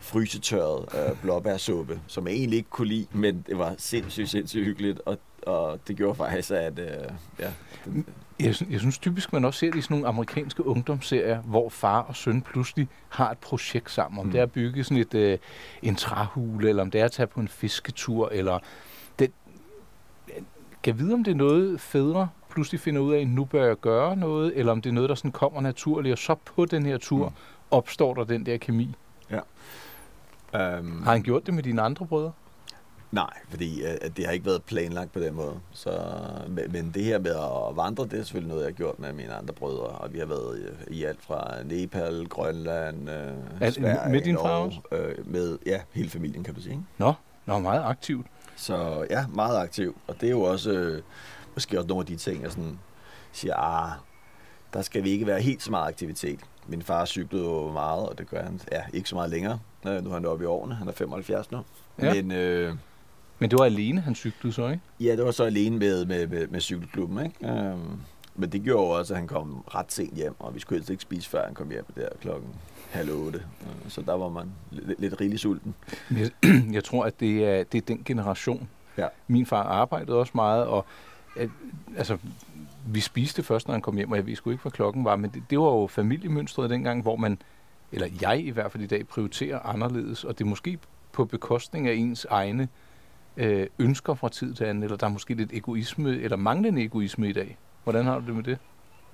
frysetørret 0.00 0.88
øh, 0.94 1.20
blåbærsuppe, 1.22 2.00
som 2.06 2.26
jeg 2.26 2.34
egentlig 2.34 2.56
ikke 2.56 2.70
kunne 2.70 2.88
lide, 2.88 3.06
men 3.12 3.44
det 3.46 3.58
var 3.58 3.74
sindssygt, 3.78 4.30
sindssygt 4.30 4.64
hyggeligt, 4.64 5.00
og, 5.06 5.18
og 5.46 5.80
det 5.88 5.96
gjorde 5.96 6.14
faktisk, 6.14 6.50
at 6.50 6.78
øh, 6.78 6.86
ja, 7.38 7.50
den, 7.84 8.06
jeg, 8.40 8.54
jeg 8.70 8.80
synes 8.80 8.98
typisk, 8.98 9.32
man 9.32 9.44
også 9.44 9.60
ser 9.60 9.70
det 9.70 9.78
i 9.78 9.82
sådan 9.82 9.94
nogle 9.94 10.08
amerikanske 10.08 10.66
ungdomsserier, 10.66 11.40
hvor 11.40 11.68
far 11.68 12.00
og 12.00 12.16
søn 12.16 12.42
pludselig 12.42 12.88
har 13.08 13.30
et 13.30 13.38
projekt 13.38 13.90
sammen. 13.90 14.18
Om 14.18 14.26
mm. 14.26 14.32
det 14.32 14.38
er 14.38 14.42
at 14.42 14.52
bygge 14.52 14.84
sådan 14.84 14.96
et, 14.96 15.14
øh, 15.14 15.38
en 15.82 15.96
træhule, 15.96 16.68
eller 16.68 16.82
om 16.82 16.90
det 16.90 17.00
er 17.00 17.04
at 17.04 17.12
tage 17.12 17.26
på 17.26 17.40
en 17.40 17.48
fisketur, 17.48 18.28
eller 18.32 18.58
kan 20.82 20.98
vide, 20.98 21.14
om 21.14 21.24
det 21.24 21.30
er 21.30 21.36
noget, 21.36 21.80
fædre 21.80 22.28
pludselig 22.52 22.80
finder 22.80 23.00
ud 23.00 23.14
af, 23.14 23.26
nu 23.26 23.44
bør 23.44 23.66
jeg 23.66 23.76
gøre 23.76 24.16
noget, 24.16 24.52
eller 24.56 24.72
om 24.72 24.82
det 24.82 24.90
er 24.90 24.94
noget, 24.94 25.08
der 25.08 25.14
sådan 25.14 25.32
kommer 25.32 25.60
naturligt, 25.60 26.12
og 26.12 26.18
så 26.18 26.34
på 26.34 26.64
den 26.64 26.86
her 26.86 26.98
tur 26.98 27.28
mm. 27.28 27.34
opstår 27.70 28.14
der 28.14 28.24
den 28.24 28.46
der 28.46 28.56
kemi. 28.56 28.94
Ja. 29.30 29.38
Um, 30.78 31.02
har 31.02 31.12
han 31.12 31.22
gjort 31.22 31.46
det 31.46 31.54
med 31.54 31.62
dine 31.62 31.82
andre 31.82 32.06
brødre? 32.06 32.32
Nej, 33.12 33.30
fordi 33.48 33.82
uh, 33.82 34.10
det 34.16 34.26
har 34.26 34.32
ikke 34.32 34.46
været 34.46 34.62
planlagt 34.62 35.12
på 35.12 35.20
den 35.20 35.34
måde. 35.34 35.54
Så, 35.72 35.90
men, 36.48 36.72
men 36.72 36.90
det 36.94 37.04
her 37.04 37.18
med 37.18 37.30
at 37.30 37.76
vandre, 37.76 38.04
det 38.04 38.12
er 38.12 38.22
selvfølgelig 38.22 38.48
noget, 38.48 38.62
jeg 38.62 38.68
har 38.68 38.76
gjort 38.76 38.98
med 38.98 39.12
mine 39.12 39.34
andre 39.34 39.54
brødre. 39.54 39.86
Og 39.86 40.12
vi 40.12 40.18
har 40.18 40.26
været 40.26 40.74
i, 40.90 40.94
i 40.94 41.04
alt 41.04 41.22
fra 41.22 41.62
Nepal, 41.64 42.26
Grønland, 42.28 43.08
Al, 43.60 43.72
Sverige, 43.72 44.12
Med 44.12 44.20
din 44.20 44.36
far 44.36 44.50
også? 44.50 44.80
Uh, 44.92 45.32
med, 45.32 45.58
ja, 45.66 45.80
hele 45.92 46.10
familien, 46.10 46.44
kan 46.44 46.54
man 46.54 46.62
sige. 46.62 46.86
Nå, 46.98 47.12
Nå 47.46 47.58
meget 47.58 47.82
aktivt. 47.84 48.26
Så 48.56 49.06
ja, 49.10 49.26
meget 49.34 49.58
aktiv. 49.58 49.96
Og 50.06 50.20
det 50.20 50.26
er 50.26 50.30
jo 50.30 50.42
også 50.42 50.70
øh, 50.70 51.02
måske 51.54 51.78
også 51.78 51.88
nogle 51.88 52.02
af 52.02 52.06
de 52.06 52.16
ting, 52.16 52.42
jeg 52.42 52.52
sådan 52.52 52.78
siger, 53.32 53.54
ah, 53.56 53.90
der 54.74 54.82
skal 54.82 55.04
vi 55.04 55.10
ikke 55.10 55.26
være 55.26 55.40
helt 55.40 55.62
så 55.62 55.70
meget 55.70 55.88
aktivitet. 55.88 56.40
Min 56.66 56.82
far 56.82 57.04
cyklede 57.04 57.44
jo 57.44 57.70
meget, 57.70 58.08
og 58.08 58.18
det 58.18 58.30
gør 58.30 58.42
han 58.42 58.60
ja, 58.72 58.82
ikke 58.92 59.08
så 59.08 59.14
meget 59.14 59.30
længere. 59.30 59.58
Øh, 59.86 60.04
nu 60.04 60.10
er 60.10 60.14
han 60.14 60.26
oppe 60.26 60.44
i 60.44 60.46
årene, 60.46 60.74
han 60.74 60.88
er 60.88 60.92
75 60.92 61.50
nu. 61.50 61.58
Ja. 62.02 62.14
Men, 62.14 62.32
øh, 62.32 62.74
Men 63.38 63.50
det 63.50 63.58
var 63.58 63.64
alene, 63.64 64.00
han 64.00 64.14
cyklede 64.14 64.54
så, 64.54 64.68
ikke? 64.68 64.82
Ja, 65.00 65.16
det 65.16 65.24
var 65.24 65.30
så 65.30 65.44
alene 65.44 65.78
med, 65.78 66.04
med, 66.06 66.26
med, 66.26 66.46
med 66.46 66.60
cykelklubben, 66.60 67.24
ikke? 67.24 67.48
Øhm, 67.48 68.00
men 68.34 68.52
det 68.52 68.62
gjorde 68.62 68.98
også, 68.98 69.14
at 69.14 69.18
han 69.18 69.28
kom 69.28 69.64
ret 69.74 69.92
sent 69.92 70.14
hjem, 70.14 70.34
og 70.38 70.54
vi 70.54 70.60
skulle 70.60 70.78
helst 70.78 70.90
ikke 70.90 71.02
spise, 71.02 71.30
før 71.30 71.44
han 71.46 71.54
kom 71.54 71.70
hjem 71.70 71.84
der 71.96 72.08
klokken 72.20 72.48
halv 72.92 73.10
otte. 73.10 73.42
Så 73.88 74.02
der 74.02 74.14
var 74.14 74.28
man 74.28 74.52
lidt, 74.70 75.00
lidt 75.00 75.20
rigelig 75.20 75.40
sulten. 75.40 75.74
Jeg, 76.10 76.30
jeg 76.76 76.84
tror, 76.84 77.04
at 77.04 77.20
det 77.20 77.48
er, 77.48 77.64
det 77.64 77.78
er 77.78 77.86
den 77.86 78.02
generation. 78.04 78.68
Ja. 78.98 79.06
Min 79.26 79.46
far 79.46 79.62
arbejdede 79.62 80.18
også 80.18 80.32
meget, 80.34 80.66
og 80.66 80.86
at, 81.36 81.48
altså, 81.96 82.18
vi 82.86 83.00
spiste 83.00 83.42
først, 83.42 83.68
når 83.68 83.72
han 83.72 83.82
kom 83.82 83.96
hjem, 83.96 84.10
og 84.10 84.16
jeg 84.16 84.26
ved 84.26 84.36
sgu 84.36 84.50
ikke, 84.50 84.62
hvad 84.62 84.72
klokken 84.72 85.04
var, 85.04 85.16
men 85.16 85.30
det, 85.30 85.42
det 85.50 85.58
var 85.58 85.64
jo 85.64 85.86
familiemønstret 85.86 86.70
dengang, 86.70 87.02
hvor 87.02 87.16
man, 87.16 87.38
eller 87.92 88.08
jeg 88.20 88.40
i 88.40 88.50
hvert 88.50 88.72
fald 88.72 88.82
i 88.82 88.86
dag, 88.86 89.06
prioriterer 89.06 89.58
anderledes, 89.60 90.24
og 90.24 90.38
det 90.38 90.44
er 90.44 90.48
måske 90.48 90.78
på 91.12 91.24
bekostning 91.24 91.88
af 91.88 91.92
ens 91.92 92.26
egne 92.30 92.68
øh, 93.36 93.66
ønsker 93.78 94.14
fra 94.14 94.28
tid 94.28 94.54
til 94.54 94.64
anden, 94.64 94.84
eller 94.84 94.96
der 94.96 95.06
er 95.06 95.10
måske 95.10 95.34
lidt 95.34 95.52
egoisme, 95.52 96.20
eller 96.20 96.36
manglende 96.36 96.82
egoisme 96.82 97.28
i 97.28 97.32
dag. 97.32 97.58
Hvordan 97.84 98.04
har 98.04 98.18
du 98.18 98.26
det 98.26 98.34
med 98.34 98.42
det? 98.42 98.58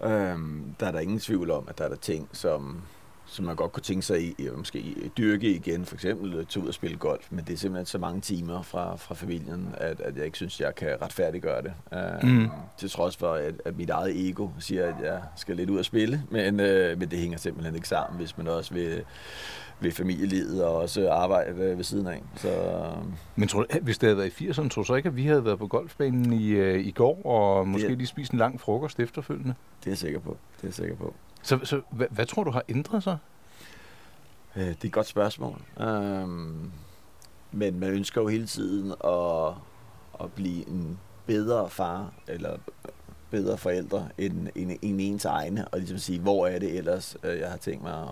Øhm, 0.04 0.74
der 0.80 0.86
er 0.86 0.92
der 0.92 1.00
ingen 1.00 1.18
tvivl 1.18 1.50
om, 1.50 1.64
at 1.68 1.78
der 1.78 1.84
er 1.84 1.88
der 1.88 1.96
ting, 1.96 2.28
som, 2.32 2.82
som 3.30 3.44
man 3.44 3.56
godt 3.56 3.72
kunne 3.72 3.82
tænke 3.82 4.02
sig 4.02 4.22
i, 4.22 4.48
måske 4.56 4.94
dyrke 5.18 5.50
igen, 5.50 5.84
for 5.84 5.94
eksempel 5.94 6.34
øh, 6.34 6.46
tage 6.46 6.62
ud 6.62 6.68
og 6.68 6.74
spille 6.74 6.96
golf, 6.96 7.26
men 7.30 7.44
det 7.44 7.52
er 7.52 7.56
simpelthen 7.56 7.86
så 7.86 7.98
mange 7.98 8.20
timer 8.20 8.62
fra, 8.62 8.96
fra 8.96 9.14
familien, 9.14 9.68
at, 9.76 10.00
at 10.00 10.16
jeg 10.16 10.24
ikke 10.24 10.36
synes, 10.36 10.60
jeg 10.60 10.74
kan 10.74 10.96
retfærdiggøre 11.02 11.62
det. 11.62 11.72
Mm. 12.22 12.48
Til 12.78 12.90
trods 12.90 13.16
for, 13.16 13.32
at, 13.32 13.54
at 13.64 13.76
mit 13.76 13.90
eget 13.90 14.28
ego 14.28 14.48
siger, 14.58 14.86
at 14.86 14.94
jeg 15.04 15.20
skal 15.36 15.56
lidt 15.56 15.70
ud 15.70 15.78
og 15.78 15.84
spille, 15.84 16.22
men, 16.30 16.60
øh, 16.60 16.98
men 16.98 17.10
det 17.10 17.18
hænger 17.18 17.38
simpelthen 17.38 17.74
ikke 17.74 17.88
sammen, 17.88 18.18
hvis 18.18 18.38
man 18.38 18.48
også 18.48 18.74
vil, 18.74 19.02
vil 19.80 19.92
familielivet 19.92 20.64
og 20.64 20.76
også 20.76 21.10
arbejde 21.10 21.56
ved 21.76 21.84
siden 21.84 22.06
af. 22.06 22.22
Så, 22.36 22.82
Men 23.36 23.48
tror 23.48 23.60
du, 23.62 23.66
hvis 23.82 23.98
det 23.98 24.06
havde 24.06 24.16
været 24.18 24.40
i 24.40 24.48
80'erne, 24.48 24.68
tror 24.68 24.82
du 24.82 24.86
så 24.86 24.94
ikke, 24.94 25.08
at 25.08 25.16
vi 25.16 25.24
havde 25.24 25.44
været 25.44 25.58
på 25.58 25.66
golfbanen 25.66 26.32
i, 26.32 26.76
i 26.78 26.90
går, 26.90 27.26
og 27.26 27.68
måske 27.68 27.88
Det- 27.88 27.96
lige 27.98 28.06
spist 28.06 28.32
en 28.32 28.38
lang 28.38 28.60
frokost 28.60 29.00
efterfølgende? 29.00 29.54
det 29.80 29.86
er 29.86 29.90
jeg 29.90 29.98
sikker 29.98 30.18
på. 30.20 30.36
Det 30.56 30.62
er 30.62 30.68
jeg 30.68 30.74
sikker 30.74 30.96
på. 30.96 31.14
Så, 31.42 31.58
så 31.64 31.80
hvad, 31.90 32.06
hvad 32.10 32.26
tror 32.26 32.44
du 32.44 32.50
har 32.50 32.62
ændret 32.68 33.02
sig? 33.02 33.18
Øh, 34.56 34.62
Det 34.66 34.76
er 34.82 34.86
et 34.86 34.92
godt 34.92 35.06
spørgsmål. 35.06 35.60
Øhm, 35.80 36.70
men 37.52 37.80
man 37.80 37.90
ønsker 37.90 38.20
jo 38.20 38.28
hele 38.28 38.46
tiden 38.46 38.92
at, 39.04 39.48
at 40.20 40.32
blive 40.32 40.68
en 40.68 40.98
bedre 41.26 41.68
far, 41.70 42.12
eller 42.28 42.56
bedre 43.30 43.58
forældre, 43.58 44.08
end, 44.18 44.48
end, 44.54 44.70
end 44.82 45.00
ens 45.00 45.24
egne, 45.24 45.68
og 45.68 45.78
ligesom 45.78 45.98
sige, 45.98 46.20
hvor 46.20 46.46
er 46.46 46.58
det 46.58 46.76
ellers, 46.76 47.16
øh, 47.22 47.38
jeg 47.38 47.50
har 47.50 47.56
tænkt 47.56 47.82
mig 47.82 48.02
at... 48.02 48.08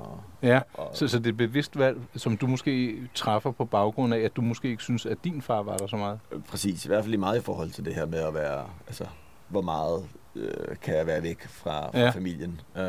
Ja, 0.49 0.61
at 0.79 0.85
så, 0.99 1.09
så 1.09 1.19
det 1.19 1.27
er 1.27 1.31
et 1.31 1.37
bevidst 1.37 1.79
valg, 1.79 1.99
som 2.17 2.37
du 2.37 2.47
måske 2.47 2.97
træffer 3.15 3.51
på 3.51 3.65
baggrund 3.65 4.15
af, 4.15 4.19
at 4.19 4.37
du 4.37 4.43
måske 4.43 4.69
ikke 4.69 4.83
synes, 4.83 5.07
at 5.07 5.19
din 5.25 5.43
far 5.43 5.63
var 5.63 5.77
der 5.77 5.87
så 5.87 5.97
meget. 5.97 6.21
Præcis, 6.49 6.85
i 6.85 6.89
hvert 6.89 7.05
fald 7.05 7.15
i 7.15 7.17
meget 7.17 7.39
i 7.39 7.43
forhold 7.43 7.71
til 7.71 7.85
det 7.85 7.95
her 7.95 8.07
med 8.07 8.19
at 8.19 8.35
være, 8.35 8.67
altså, 8.87 9.07
hvor 9.49 9.61
meget 9.63 10.05
øh, 10.37 10.77
kan 10.83 10.97
jeg 10.97 11.07
være 11.07 11.23
væk 11.23 11.43
fra, 11.49 11.91
fra 11.91 11.99
Ja. 11.99 12.11
familien. 12.11 12.61
Øhm, 12.77 12.85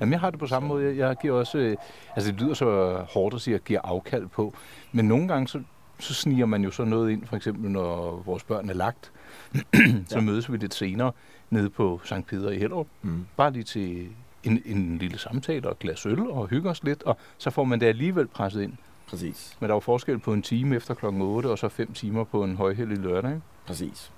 Jamen, 0.00 0.12
jeg 0.12 0.20
har 0.20 0.30
det 0.30 0.38
på 0.38 0.46
samme 0.46 0.66
så- 0.68 0.74
måde. 0.74 0.84
Jeg, 0.86 0.96
jeg 0.96 1.16
giver 1.22 1.38
også... 1.38 1.58
Øh, 1.58 1.76
altså, 2.16 2.32
det 2.32 2.40
lyder 2.40 2.54
så 2.54 2.94
hårdt 3.08 3.34
at 3.34 3.40
sige, 3.40 3.54
at 3.54 3.60
jeg 3.60 3.64
giver 3.66 3.80
afkald 3.84 4.26
på. 4.26 4.54
Men 4.92 5.04
nogle 5.08 5.28
gange, 5.28 5.48
så, 5.48 5.62
så 5.98 6.14
sniger 6.14 6.46
man 6.46 6.64
jo 6.64 6.70
så 6.70 6.84
noget 6.84 7.10
ind. 7.10 7.26
For 7.26 7.36
eksempel, 7.36 7.70
når 7.70 8.22
vores 8.26 8.44
børn 8.44 8.70
er 8.70 8.74
lagt, 8.74 9.12
så 10.08 10.14
Ja. 10.18 10.20
mødes 10.20 10.52
vi 10.52 10.56
lidt 10.56 10.74
senere 10.74 11.12
nede 11.50 11.70
på 11.70 12.00
St. 12.04 12.26
Peter 12.26 12.50
i 12.50 12.58
Hellerup. 12.58 12.86
Mm, 13.02 13.26
Bare 13.36 13.50
lige 13.52 13.64
til 13.64 14.08
en, 14.44 14.62
en 14.66 14.98
lille 14.98 15.18
samtale 15.18 15.66
og 15.66 15.72
et 15.72 15.78
glas 15.78 16.06
øl 16.06 16.20
og 16.20 16.46
hygge 16.48 16.70
os 16.70 16.82
lidt. 16.84 17.02
Og 17.02 17.16
så 17.38 17.50
får 17.50 17.64
man 17.64 17.80
det 17.80 17.86
alligevel 17.86 18.26
presset 18.26 18.62
ind. 18.62 18.72
præcis, 19.08 19.56
Men 19.60 19.68
der 19.68 19.72
er 19.74 19.76
jo 19.76 19.80
forskel 19.80 20.18
på 20.18 20.32
en 20.32 20.42
time 20.42 20.76
efter 20.76 20.94
klokken 20.94 21.22
8, 21.22 21.46
og 21.46 21.58
så 21.58 21.68
fem 21.68 21.92
timer 21.92 22.24
på 22.24 22.44
en 22.44 22.56
højhellig 22.56 22.98
lørdag. 22.98 23.30
Ikke? 23.30 23.42
præcis. 23.66 24.12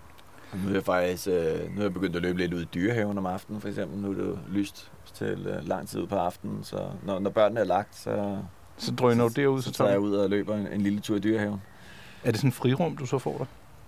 Nu 0.64 0.68
er 0.70 0.74
jeg 0.74 0.84
faktisk 0.84 1.28
øh, 1.28 1.74
nu 1.74 1.78
er 1.78 1.82
jeg 1.82 1.94
begyndt 1.94 2.16
at 2.16 2.22
løbe 2.22 2.38
lidt 2.38 2.54
ud 2.54 2.62
i 2.62 2.68
dyrehaven 2.74 3.18
om 3.18 3.26
aftenen, 3.26 3.60
for 3.60 3.68
eksempel. 3.68 3.98
Nu 3.98 4.10
er 4.10 4.14
det 4.14 4.38
lyst 4.48 4.90
til 5.14 5.46
øh, 5.46 5.68
lang 5.68 5.88
tid 5.88 6.06
på 6.06 6.14
aftenen, 6.14 6.64
så 6.64 6.76
når, 7.06 7.18
når 7.18 7.30
børnene 7.30 7.60
er 7.60 7.64
lagt, 7.64 7.96
så, 7.96 8.38
Så 8.76 8.92
drøner 8.94 9.28
du 9.28 9.32
derud, 9.36 9.62
så 9.62 9.68
så 9.68 9.74
tager 9.74 9.90
jeg 9.90 10.00
ud 10.00 10.14
og 10.14 10.30
løber 10.30 10.56
en, 10.56 10.66
en 10.72 10.80
lille 10.80 11.00
tur 11.00 11.16
i 11.16 11.18
dyrehaven. 11.20 11.62
Er 12.24 12.30
det 12.30 12.40
sådan 12.40 12.48
en 12.48 12.52
frirum, 12.52 12.96
du 12.96 13.06
så 13.06 13.18
får 13.18 13.38
der? 13.38 13.44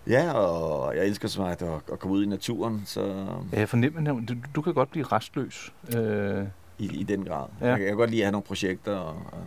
Ja, 0.07 0.33
og 0.33 0.97
jeg 0.97 1.07
elsker 1.07 1.29
så 1.29 1.41
meget 1.41 1.63
at, 1.63 1.69
at 1.93 1.99
komme 1.99 2.17
ud 2.17 2.25
i 2.25 2.27
naturen, 2.29 2.83
så 2.87 3.27
Ja, 3.53 3.59
jeg 3.59 3.69
fornemmer, 3.69 4.23
at 4.23 4.29
du, 4.29 4.35
du 4.55 4.63
kan 4.63 4.75
godt 4.75 4.91
blive 4.91 5.05
restløs. 5.05 5.73
Øh, 5.97 6.45
i, 6.79 6.87
i 7.01 7.03
den 7.03 7.25
grad. 7.25 7.47
Ja. 7.61 7.67
Jeg, 7.67 7.77
kan, 7.77 7.83
jeg 7.83 7.89
kan 7.91 7.97
godt 7.97 8.11
lide 8.11 8.23
at 8.23 8.27
have 8.27 8.33
nogle 8.33 8.45
projekter, 8.45 8.97
og, 8.97 9.15
og 9.33 9.39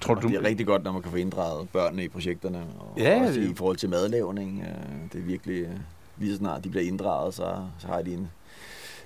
tror 0.00 0.14
du, 0.14 0.28
det 0.28 0.36
er 0.36 0.44
rigtig 0.44 0.66
godt, 0.66 0.84
når 0.84 0.92
man 0.92 1.02
kan 1.02 1.10
få 1.10 1.16
inddraget 1.16 1.68
børnene 1.68 2.04
i 2.04 2.08
projekterne. 2.08 2.58
Og 2.80 2.94
Ja, 2.98 3.26
også 3.26 3.40
i 3.40 3.54
forhold 3.56 3.76
til 3.76 3.88
madlavning. 3.88 4.60
øh, 4.60 5.12
Det 5.12 5.20
er 5.20 5.24
virkelig, 5.24 5.60
øh, 5.62 5.70
lige 6.18 6.32
så 6.32 6.38
snart 6.38 6.64
de 6.64 6.68
bliver 6.68 6.84
inddraget, 6.84 7.34
så, 7.34 7.56
så 7.78 7.86
har 7.86 8.02
de 8.02 8.12
en 8.12 8.30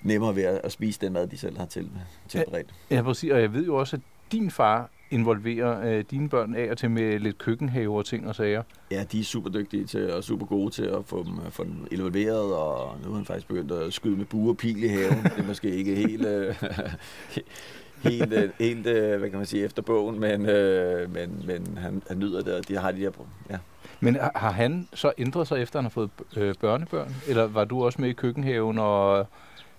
nemmere 0.02 0.36
ved 0.36 0.42
at, 0.42 0.72
spise 0.72 1.00
den 1.00 1.12
mad, 1.12 1.26
de 1.26 1.38
selv 1.38 1.58
har 1.58 1.66
til, 1.66 1.90
tilberedt. 2.28 2.74
Ja, 2.90 3.02
præcis. 3.02 3.32
Og 3.32 3.40
jeg 3.40 3.52
ved 3.52 3.64
jo 3.64 3.76
også, 3.76 3.96
at 3.96 4.02
din 4.32 4.50
far 4.50 4.90
involverer 5.10 5.98
øh, 5.98 6.04
dine 6.10 6.28
børn 6.28 6.54
af 6.54 6.70
og 6.70 6.78
til 6.78 6.90
med 6.90 7.18
lidt 7.18 7.38
køkkenhave 7.38 7.96
og 7.98 8.04
ting 8.04 8.28
og 8.28 8.34
sager. 8.34 8.62
Ja, 8.90 9.04
de 9.12 9.20
er 9.20 9.24
super 9.24 9.50
dygtige 9.50 9.84
til 9.84 10.12
og 10.12 10.24
super 10.24 10.46
gode 10.46 10.70
til 10.70 10.82
at 10.82 11.04
få 11.04 11.24
dem, 11.24 11.50
få 11.50 11.64
dem 11.64 11.86
involveret, 11.90 12.54
og 12.54 12.96
nu 13.04 13.08
har 13.08 13.16
han 13.16 13.24
faktisk 13.24 13.48
begyndt 13.48 13.72
at 13.72 13.92
skyde 13.92 14.16
med 14.16 14.24
bue 14.24 14.50
og 14.50 14.56
pil 14.56 14.84
i 14.84 14.88
haven. 14.88 15.22
Det 15.22 15.38
er 15.38 15.46
måske 15.46 15.76
ikke 15.76 15.94
helt, 15.94 16.26
øh, 16.26 16.62
helt, 18.02 18.32
øh, 18.32 18.50
helt 18.58 18.86
øh, 18.86 19.18
hvad 19.18 19.30
kan 19.30 19.38
man 19.38 19.46
sige, 19.46 19.64
efter 19.64 19.82
bogen, 19.82 20.20
men, 20.20 20.46
øh, 20.46 21.14
men, 21.14 21.44
men 21.46 21.78
han, 21.80 22.02
han 22.08 22.18
nyder 22.18 22.42
det, 22.42 22.54
og 22.54 22.68
de 22.68 22.76
har 22.76 22.90
de 22.90 23.00
der, 23.02 23.10
ja. 23.50 23.56
Men 24.00 24.16
har, 24.34 24.50
han 24.50 24.88
så 24.94 25.12
ændret 25.18 25.48
sig, 25.48 25.62
efter 25.62 25.78
han 25.78 25.84
har 25.84 25.90
fået 25.90 26.10
øh, 26.36 26.54
børnebørn? 26.60 27.14
Eller 27.28 27.44
var 27.46 27.64
du 27.64 27.84
også 27.84 28.00
med 28.00 28.08
i 28.08 28.12
køkkenhaven 28.12 28.78
og 28.78 29.26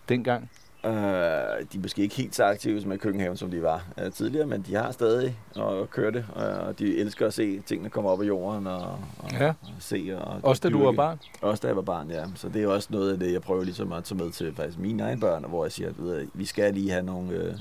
dengang? 0.09 0.49
Øh, 0.85 0.91
de 0.91 1.77
er 1.77 1.79
måske 1.81 2.01
ikke 2.01 2.15
helt 2.15 2.35
så 2.35 2.43
aktive 2.43 2.81
som 2.81 2.91
i 2.91 2.97
køkkenhaven, 2.97 3.37
som 3.37 3.51
de 3.51 3.61
var 3.61 3.85
øh, 4.03 4.11
tidligere, 4.11 4.45
men 4.47 4.61
de 4.61 4.75
har 4.75 4.91
stadig 4.91 5.39
at 5.55 5.89
køre 5.89 6.11
det, 6.11 6.25
og 6.67 6.79
de 6.79 6.97
elsker 6.97 7.27
at 7.27 7.33
se 7.33 7.59
tingene 7.59 7.89
komme 7.89 8.09
op 8.09 8.21
af 8.21 8.25
jorden 8.27 8.67
og, 8.67 8.81
og, 9.19 9.31
Ja. 9.39 9.47
og 9.49 9.53
se. 9.79 10.17
Og 10.21 10.39
Også 10.43 10.61
da 10.63 10.69
du 10.69 10.83
var 10.83 10.91
barn? 10.91 11.19
Også 11.41 11.61
da 11.61 11.67
jeg 11.67 11.75
var 11.75 11.81
barn, 11.81 12.09
ja. 12.11 12.23
Så 12.35 12.49
det 12.49 12.63
er 12.63 12.67
også 12.67 12.87
noget 12.91 13.11
af 13.13 13.19
det, 13.19 13.33
jeg 13.33 13.41
prøver 13.41 13.63
ligesom 13.63 13.91
at 13.91 14.03
tage 14.03 14.23
med 14.23 14.31
til 14.31 14.55
faktisk 14.55 14.79
mine 14.79 15.03
egne 15.03 15.21
børn, 15.21 15.45
hvor 15.47 15.65
jeg 15.65 15.71
siger, 15.71 15.89
at 15.89 16.27
vi 16.33 16.45
skal 16.45 16.73
lige 16.73 16.91
have 16.91 17.03
nogle, 17.05 17.31
øh, 17.31 17.53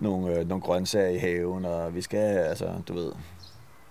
nogle, 0.00 0.34
øh, 0.38 0.48
nogle 0.48 0.62
grøntsager 0.62 1.08
i 1.08 1.18
haven, 1.18 1.64
og 1.64 1.94
vi 1.94 2.02
skal, 2.02 2.18
altså, 2.38 2.72
du 2.88 2.94
ved... 2.94 3.12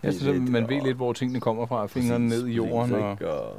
Ja, 0.03 0.11
så 0.11 0.31
lidt, 0.31 0.51
man 0.51 0.69
ved 0.69 0.77
og- 0.79 0.85
lidt, 0.85 0.97
hvor 0.97 1.13
tingene 1.13 1.39
kommer 1.39 1.65
fra. 1.65 1.87
Fingrene 1.87 2.27
ned 2.27 2.47
i 2.47 2.51
jorden. 2.53 2.93
Og... 2.93 3.17
og. 3.21 3.55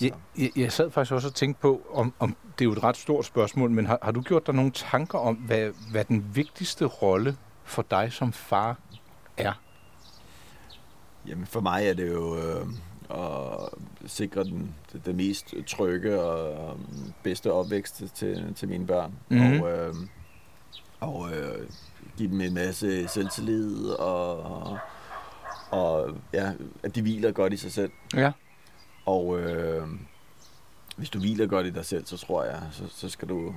Jeg, 0.00 0.10
jeg, 0.38 0.50
jeg 0.56 0.72
sad 0.72 0.90
faktisk 0.90 1.12
også 1.12 1.28
og 1.28 1.34
tænkte 1.34 1.60
på, 1.60 1.80
om, 1.92 2.14
om 2.18 2.36
det 2.58 2.64
er 2.64 2.64
jo 2.64 2.72
et 2.72 2.82
ret 2.82 2.96
stort 2.96 3.24
spørgsmål, 3.24 3.70
men 3.70 3.86
har, 3.86 3.98
har 4.02 4.12
du 4.12 4.20
gjort 4.20 4.46
dig 4.46 4.54
nogle 4.54 4.70
tanker 4.70 5.18
om, 5.18 5.34
hvad, 5.34 5.70
hvad 5.90 6.04
den 6.04 6.24
vigtigste 6.34 6.84
rolle 6.84 7.36
for 7.64 7.84
dig 7.90 8.12
som 8.12 8.32
far 8.32 8.78
er? 9.36 9.52
Jamen 11.26 11.46
for 11.46 11.60
mig 11.60 11.86
er 11.86 11.94
det 11.94 12.12
jo 12.12 12.36
øh, 12.36 12.66
at 13.10 13.68
sikre 14.06 14.44
den, 14.44 14.74
det, 14.92 15.06
det 15.06 15.14
mest 15.14 15.54
trygge 15.66 16.20
og 16.22 16.72
øh, 16.72 16.78
bedste 17.22 17.52
opvækst 17.52 18.02
til, 18.14 18.54
til 18.56 18.68
mine 18.68 18.86
børn. 18.86 19.12
Mhm. 19.28 19.60
Og, 19.60 19.70
øh, 19.72 19.94
og 21.00 21.30
øh, 21.36 21.66
give 22.16 22.30
dem 22.30 22.40
en 22.40 22.54
masse 22.54 23.08
selvtillid 23.08 23.88
og, 23.88 24.78
og 25.70 26.16
ja, 26.32 26.52
at 26.82 26.94
de 26.94 27.02
hviler 27.02 27.32
godt 27.32 27.52
i 27.52 27.56
sig 27.56 27.72
selv. 27.72 27.90
Ja. 28.14 28.32
Og 29.04 29.40
øh, 29.40 29.88
hvis 30.96 31.10
du 31.10 31.18
hviler 31.18 31.46
godt 31.46 31.66
i 31.66 31.70
dig 31.70 31.84
selv, 31.84 32.06
så 32.06 32.16
tror 32.16 32.44
jeg, 32.44 32.62
så, 32.72 32.82
så 32.88 33.08
skal 33.08 33.28
du 33.28 33.54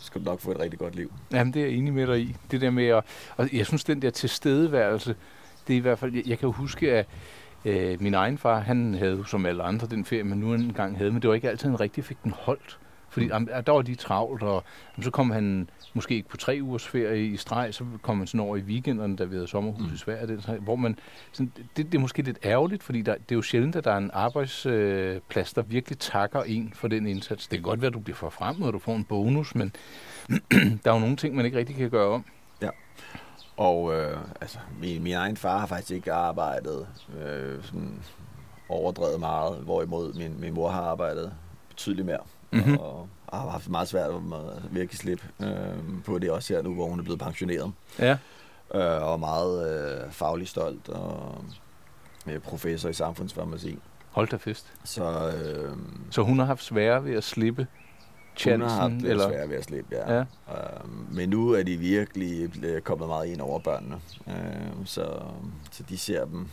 skal 0.00 0.20
du 0.20 0.24
nok 0.24 0.40
få 0.40 0.50
et 0.50 0.58
rigtig 0.58 0.78
godt 0.78 0.94
liv. 0.94 1.12
Jamen, 1.32 1.54
det 1.54 1.62
er 1.62 1.66
jeg 1.66 1.74
enig 1.74 1.92
med 1.92 2.06
dig 2.06 2.20
i. 2.20 2.36
Det 2.50 2.60
der 2.60 2.70
med 2.70 2.86
at, 2.86 3.04
og 3.36 3.48
jeg 3.52 3.66
synes, 3.66 3.84
den 3.84 4.02
der 4.02 4.10
tilstedeværelse, 4.10 5.16
det 5.66 5.72
er 5.72 5.76
i 5.76 5.80
hvert 5.80 5.98
fald, 5.98 6.14
jeg, 6.14 6.22
jeg 6.26 6.38
kan 6.38 6.46
jo 6.46 6.52
huske, 6.52 6.92
at 6.92 7.06
øh, 7.64 8.02
min 8.02 8.14
egen 8.14 8.38
far, 8.38 8.60
han 8.60 8.94
havde 8.94 9.24
som 9.26 9.46
alle 9.46 9.62
andre 9.62 9.86
den 9.86 10.04
ferie, 10.04 10.24
man 10.24 10.38
nu 10.38 10.54
engang 10.54 10.96
havde, 10.96 11.12
men 11.12 11.22
det 11.22 11.28
var 11.28 11.34
ikke 11.34 11.50
altid, 11.50 11.68
han 11.68 11.80
rigtig 11.80 12.04
fik 12.04 12.22
den 12.24 12.34
holdt. 12.36 12.78
Fordi 13.16 13.26
jamen, 13.26 13.48
der 13.66 13.72
var 13.72 13.82
de 13.82 13.94
travlt, 13.94 14.42
og 14.42 14.64
jamen, 14.96 15.04
så 15.04 15.10
kom 15.10 15.30
han 15.30 15.70
måske 15.94 16.14
ikke 16.14 16.28
på 16.28 16.36
tre 16.36 16.58
ugers 16.62 16.86
ferie 16.86 17.26
i 17.26 17.36
streg, 17.36 17.74
så 17.74 17.84
kom 18.02 18.18
han 18.18 18.26
sådan 18.26 18.40
over 18.40 18.56
i 18.56 18.60
weekenderne, 18.60 19.16
da 19.16 19.24
vi 19.24 19.34
havde 19.34 19.48
sommerhus 19.48 19.92
i 19.92 19.98
Sverige, 19.98 20.26
den, 20.26 20.40
hvor 20.60 20.76
man, 20.76 20.98
sådan, 21.32 21.52
det, 21.76 21.86
det 21.86 21.94
er 21.94 21.98
måske 21.98 22.22
lidt 22.22 22.38
ærgerligt, 22.44 22.82
fordi 22.82 23.02
der, 23.02 23.14
det 23.14 23.30
er 23.30 23.36
jo 23.36 23.42
sjældent, 23.42 23.76
at 23.76 23.84
der 23.84 23.92
er 23.92 23.98
en 23.98 24.10
arbejdsplads, 24.12 25.52
der 25.52 25.62
virkelig 25.62 25.98
takker 25.98 26.42
en 26.42 26.72
for 26.74 26.88
den 26.88 27.06
indsats. 27.06 27.48
Det 27.48 27.58
kan 27.58 27.62
godt 27.62 27.80
være, 27.80 27.88
at 27.88 27.94
du 27.94 28.00
bliver 28.00 28.16
forfremmet, 28.16 28.66
og 28.66 28.72
du 28.72 28.78
får 28.78 28.96
en 28.96 29.04
bonus, 29.04 29.54
men 29.54 29.72
der 30.84 30.90
er 30.90 30.94
jo 30.94 31.00
nogle 31.00 31.16
ting, 31.16 31.36
man 31.36 31.44
ikke 31.44 31.58
rigtig 31.58 31.76
kan 31.76 31.90
gøre 31.90 32.08
om. 32.08 32.24
Og 33.56 33.94
øh, 33.94 34.18
altså, 34.40 34.58
min, 34.80 35.02
min 35.02 35.14
egen 35.14 35.36
far 35.36 35.58
har 35.58 35.66
faktisk 35.66 35.90
ikke 35.90 36.12
arbejdet 36.12 36.86
øh, 37.18 37.64
sådan 37.64 38.02
overdrevet 38.68 39.20
meget, 39.20 39.56
hvorimod 39.58 40.12
min, 40.12 40.40
min 40.40 40.54
mor 40.54 40.68
har 40.68 40.82
arbejdet 40.82 41.32
betydeligt 41.68 42.06
mere. 42.06 42.20
Mhm. 42.52 42.76
Og 42.76 43.08
har 43.32 43.48
haft 43.50 43.68
meget 43.68 43.88
svært 43.88 44.22
med 44.22 44.36
at 44.36 44.62
virkelig 44.74 44.98
slippe 44.98 45.24
øh, 45.42 46.02
på 46.04 46.18
det 46.18 46.30
også 46.30 46.54
her 46.54 46.62
nu, 46.62 46.74
hvor 46.74 46.86
hun 46.88 46.98
er 46.98 47.02
blevet 47.04 47.20
pensioneret. 47.20 47.72
Ja. 47.98 48.16
Øh, 48.74 49.02
og 49.02 49.20
meget 49.20 49.80
øh, 50.04 50.10
faglig 50.12 50.48
stolt 50.48 50.88
og 50.88 51.34
øh, 52.26 52.38
professor 52.40 52.88
i 52.88 52.92
samfundsfarmaci. 52.92 53.78
Hold 54.10 54.28
da 54.28 54.36
fest. 54.36 54.72
Så 54.84 55.32
øh, 55.36 55.76
Så 56.10 56.22
hun 56.22 56.38
har 56.38 56.46
haft 56.46 56.64
svære 56.64 57.04
ved 57.04 57.14
at 57.14 57.24
slippe 57.24 57.66
hun 58.44 58.60
har 58.60 58.68
haft 58.68 58.72
chancen? 58.78 58.98
lidt 59.00 59.10
Eller? 59.10 59.28
svært 59.28 59.50
ved 59.50 59.56
at 59.56 59.64
slippe, 59.64 59.96
ja. 59.96 60.14
Ja. 60.14 60.20
Øh, 60.20 60.90
men 61.10 61.28
nu 61.28 61.50
er 61.50 61.62
de 61.62 61.76
virkelig 61.76 62.50
blevet- 62.52 62.84
kommet 62.84 63.08
meget 63.08 63.26
ind 63.26 63.40
over 63.40 63.58
børnene. 63.58 63.96
Øh, 64.28 64.34
så, 64.84 65.20
så 65.70 65.82
de 65.88 65.98
ser 65.98 66.24
dem 66.24 66.48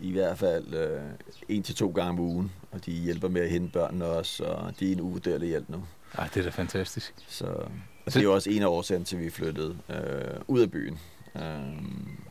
i 0.00 0.12
hvert 0.12 0.38
fald 0.38 0.74
øh, 0.74 1.00
en 1.48 1.62
til 1.62 1.74
to 1.74 1.90
gange 1.90 2.10
om 2.10 2.18
ugen, 2.18 2.52
og 2.72 2.86
de 2.86 2.92
hjælper 2.92 3.28
med 3.28 3.40
at 3.40 3.50
hente 3.50 3.72
børnene 3.72 4.04
også, 4.04 4.44
og 4.44 4.80
de 4.80 4.88
er 4.88 4.92
en 4.92 5.00
uvurderlig 5.00 5.48
hjælp 5.48 5.68
nu. 5.68 5.84
Ej, 6.18 6.28
det 6.34 6.36
er 6.36 6.42
da 6.44 6.50
fantastisk. 6.50 7.14
Så, 7.28 7.44
og 7.46 7.70
det 8.06 8.16
er 8.16 8.22
jo 8.22 8.34
også 8.34 8.50
en 8.50 8.62
af 8.62 8.66
årsagen 8.66 9.04
til, 9.04 9.16
at 9.16 9.22
vi 9.22 9.30
flyttede 9.30 9.78
øh, 9.88 10.40
ud 10.48 10.60
af 10.60 10.70
byen. 10.70 10.98
Øh, 11.36 11.42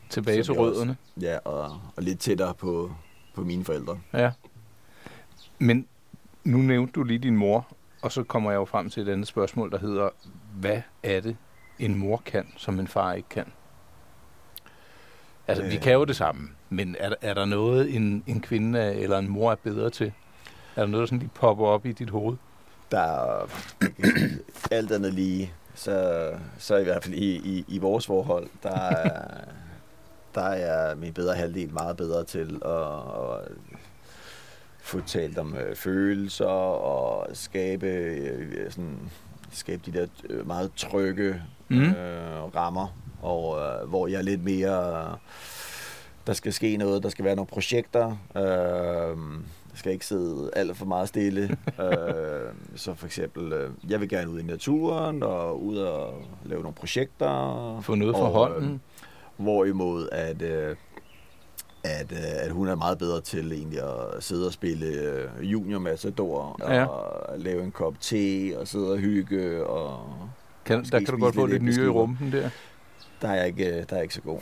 Tilbage 0.10 0.44
til 0.44 0.54
vi 0.54 0.58
også- 0.58 0.62
rødderne. 0.62 0.98
ja, 1.22 1.38
og, 1.38 1.82
og 1.96 2.04
lidt 2.04 2.20
tættere 2.20 2.54
på, 2.54 2.92
på 3.34 3.44
mine 3.44 3.66
forældre. 3.66 4.00
Ja. 4.14 4.32
Men 5.60 5.88
nu 6.44 6.58
nævnte 6.58 6.92
du 6.94 7.04
lige 7.04 7.20
din 7.20 7.38
mor, 7.38 7.68
og 8.02 8.12
så 8.12 8.24
kommer 8.24 8.52
jeg 8.52 8.58
jo 8.58 8.66
frem 8.66 8.90
til 8.90 9.04
et 9.08 9.12
andet 9.12 9.28
spørgsmål, 9.28 9.72
der 9.72 9.80
hedder, 9.80 10.10
hvad 10.56 10.82
er 11.04 11.20
det, 11.20 11.36
en 11.80 11.96
mor 11.96 12.22
kan, 12.26 12.48
som 12.58 12.80
en 12.80 12.88
far 12.88 13.14
ikke 13.14 13.30
kan? 13.30 13.46
Altså, 15.48 15.64
øh. 15.64 15.72
vi 15.72 15.78
kan 15.78 15.94
jo 15.94 16.04
det 16.06 16.16
samme, 16.16 16.50
men 16.70 16.96
er, 17.00 17.14
er 17.22 17.34
der 17.34 17.46
noget, 17.46 17.96
en, 17.96 18.24
en 18.28 18.42
kvinde 18.42 18.94
eller 18.94 19.18
en 19.20 19.28
mor 19.30 19.52
er 19.52 19.56
bedre 19.56 19.90
til? 19.90 20.14
Er 20.76 20.82
der 20.82 20.88
noget, 20.88 21.02
der 21.02 21.06
sådan 21.06 21.20
lige 21.20 21.32
popper 21.34 21.66
op 21.66 21.86
i 21.86 21.92
dit 21.92 22.10
hoved? 22.10 22.38
Der 22.92 23.00
er 23.00 23.48
alt 24.72 24.92
andet 24.92 25.14
lige, 25.14 25.54
så, 25.76 26.30
så 26.58 26.78
i 26.78 26.84
hvert 26.84 27.04
fald 27.04 27.16
i, 27.16 27.36
i, 27.36 27.66
i 27.68 27.78
vores 27.78 28.06
forhold, 28.06 28.48
der 28.64 28.80
er, 28.80 29.28
der 30.36 30.42
er 30.42 30.96
min 30.96 31.14
bedre 31.14 31.36
halvdel 31.36 31.74
meget 31.74 31.98
bedre 31.98 32.24
til 32.24 32.62
at, 32.66 32.72
at 32.72 33.58
få 34.80 35.02
talt 35.02 35.38
om 35.38 35.56
øh, 35.56 35.76
følelser 35.76 36.46
og 36.46 37.36
skabe 37.36 37.88
øh, 37.88 38.72
sådan 38.72 39.00
skabe 39.52 39.82
de 39.86 40.00
der 40.00 40.08
øh, 40.30 40.48
meget 40.48 40.72
trygge 40.76 41.42
mm. 41.70 41.82
øh, 41.82 42.56
rammer, 42.56 42.96
og 43.22 43.60
øh, 43.60 43.90
hvor 43.90 44.08
jeg 44.08 44.18
er 44.18 44.22
lidt 44.22 44.44
mere 44.44 45.18
der 46.28 46.34
skal 46.34 46.54
ske 46.54 46.78
noget, 46.78 47.04
der 47.04 47.10
skal 47.10 47.26
være 47.26 47.36
nogle 47.36 47.48
projekter. 47.48 48.18
Øh, 48.36 49.18
skal 49.74 49.92
ikke 49.92 50.06
sidde 50.06 50.50
alt 50.54 50.78
for 50.78 50.86
meget 50.86 51.08
stille. 51.08 51.42
øh, 51.84 52.54
så 52.76 52.94
for 52.94 53.06
eksempel, 53.06 53.54
øh, 53.54 53.70
jeg 53.90 54.02
vil 54.02 54.10
gerne 54.10 54.30
ud 54.30 54.40
i 54.40 54.44
naturen 54.44 55.24
og 55.24 55.64
ud 55.64 55.78
og 55.78 56.14
lave 56.46 56.62
nogle 56.62 56.76
projekter. 56.76 57.80
Få 57.82 57.96
noget 57.96 58.16
for 58.16 58.26
hånden. 58.26 58.74
Øh, 58.74 58.80
hvorimod 59.44 60.10
at, 60.12 60.42
øh, 60.42 60.76
at, 61.84 62.12
øh, 62.12 62.46
at 62.46 62.52
hun 62.52 62.68
er 62.68 62.76
meget 62.76 62.98
bedre 62.98 63.22
til 63.22 63.52
egentlig 63.52 63.80
at 63.84 64.24
sidde 64.24 64.48
og 64.48 64.54
spille 64.54 64.86
øh, 64.86 65.52
junior 65.52 65.80
matador 65.80 66.58
ja. 66.60 66.86
og 66.86 67.40
lave 67.40 67.64
en 67.64 67.72
kop 67.72 67.94
te 68.02 68.54
og 68.58 68.68
sidde 68.68 68.92
og 68.92 68.98
hygge. 68.98 69.66
Og 69.66 70.14
kan, 70.66 70.84
der 70.84 71.00
kan 71.00 71.08
du 71.08 71.18
godt 71.18 71.36
få 71.36 71.46
lidt 71.46 71.64
nye 71.64 71.86
i 71.86 71.88
rumpen 71.88 72.32
der. 72.32 72.50
Der 73.22 73.28
er 73.28 73.36
jeg 73.36 73.48
ikke, 73.48 73.66
der 73.66 73.86
er 73.90 73.96
jeg 73.96 74.02
ikke 74.02 74.14
så 74.14 74.22
god. 74.22 74.40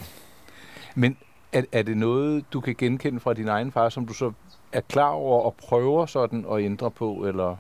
Men 0.95 1.17
er, 1.51 1.63
er 1.71 1.81
det 1.81 1.97
noget, 1.97 2.45
du 2.53 2.61
kan 2.61 2.75
genkende 2.77 3.19
fra 3.19 3.33
din 3.33 3.47
egen 3.47 3.71
far, 3.71 3.89
som 3.89 4.05
du 4.05 4.13
så 4.13 4.31
er 4.71 4.81
klar 4.81 5.09
over 5.09 5.41
og 5.41 5.55
prøver 5.55 6.05
sådan 6.05 6.45
at 6.51 6.59
ændre 6.59 6.91
på, 6.91 7.13
eller? 7.13 7.55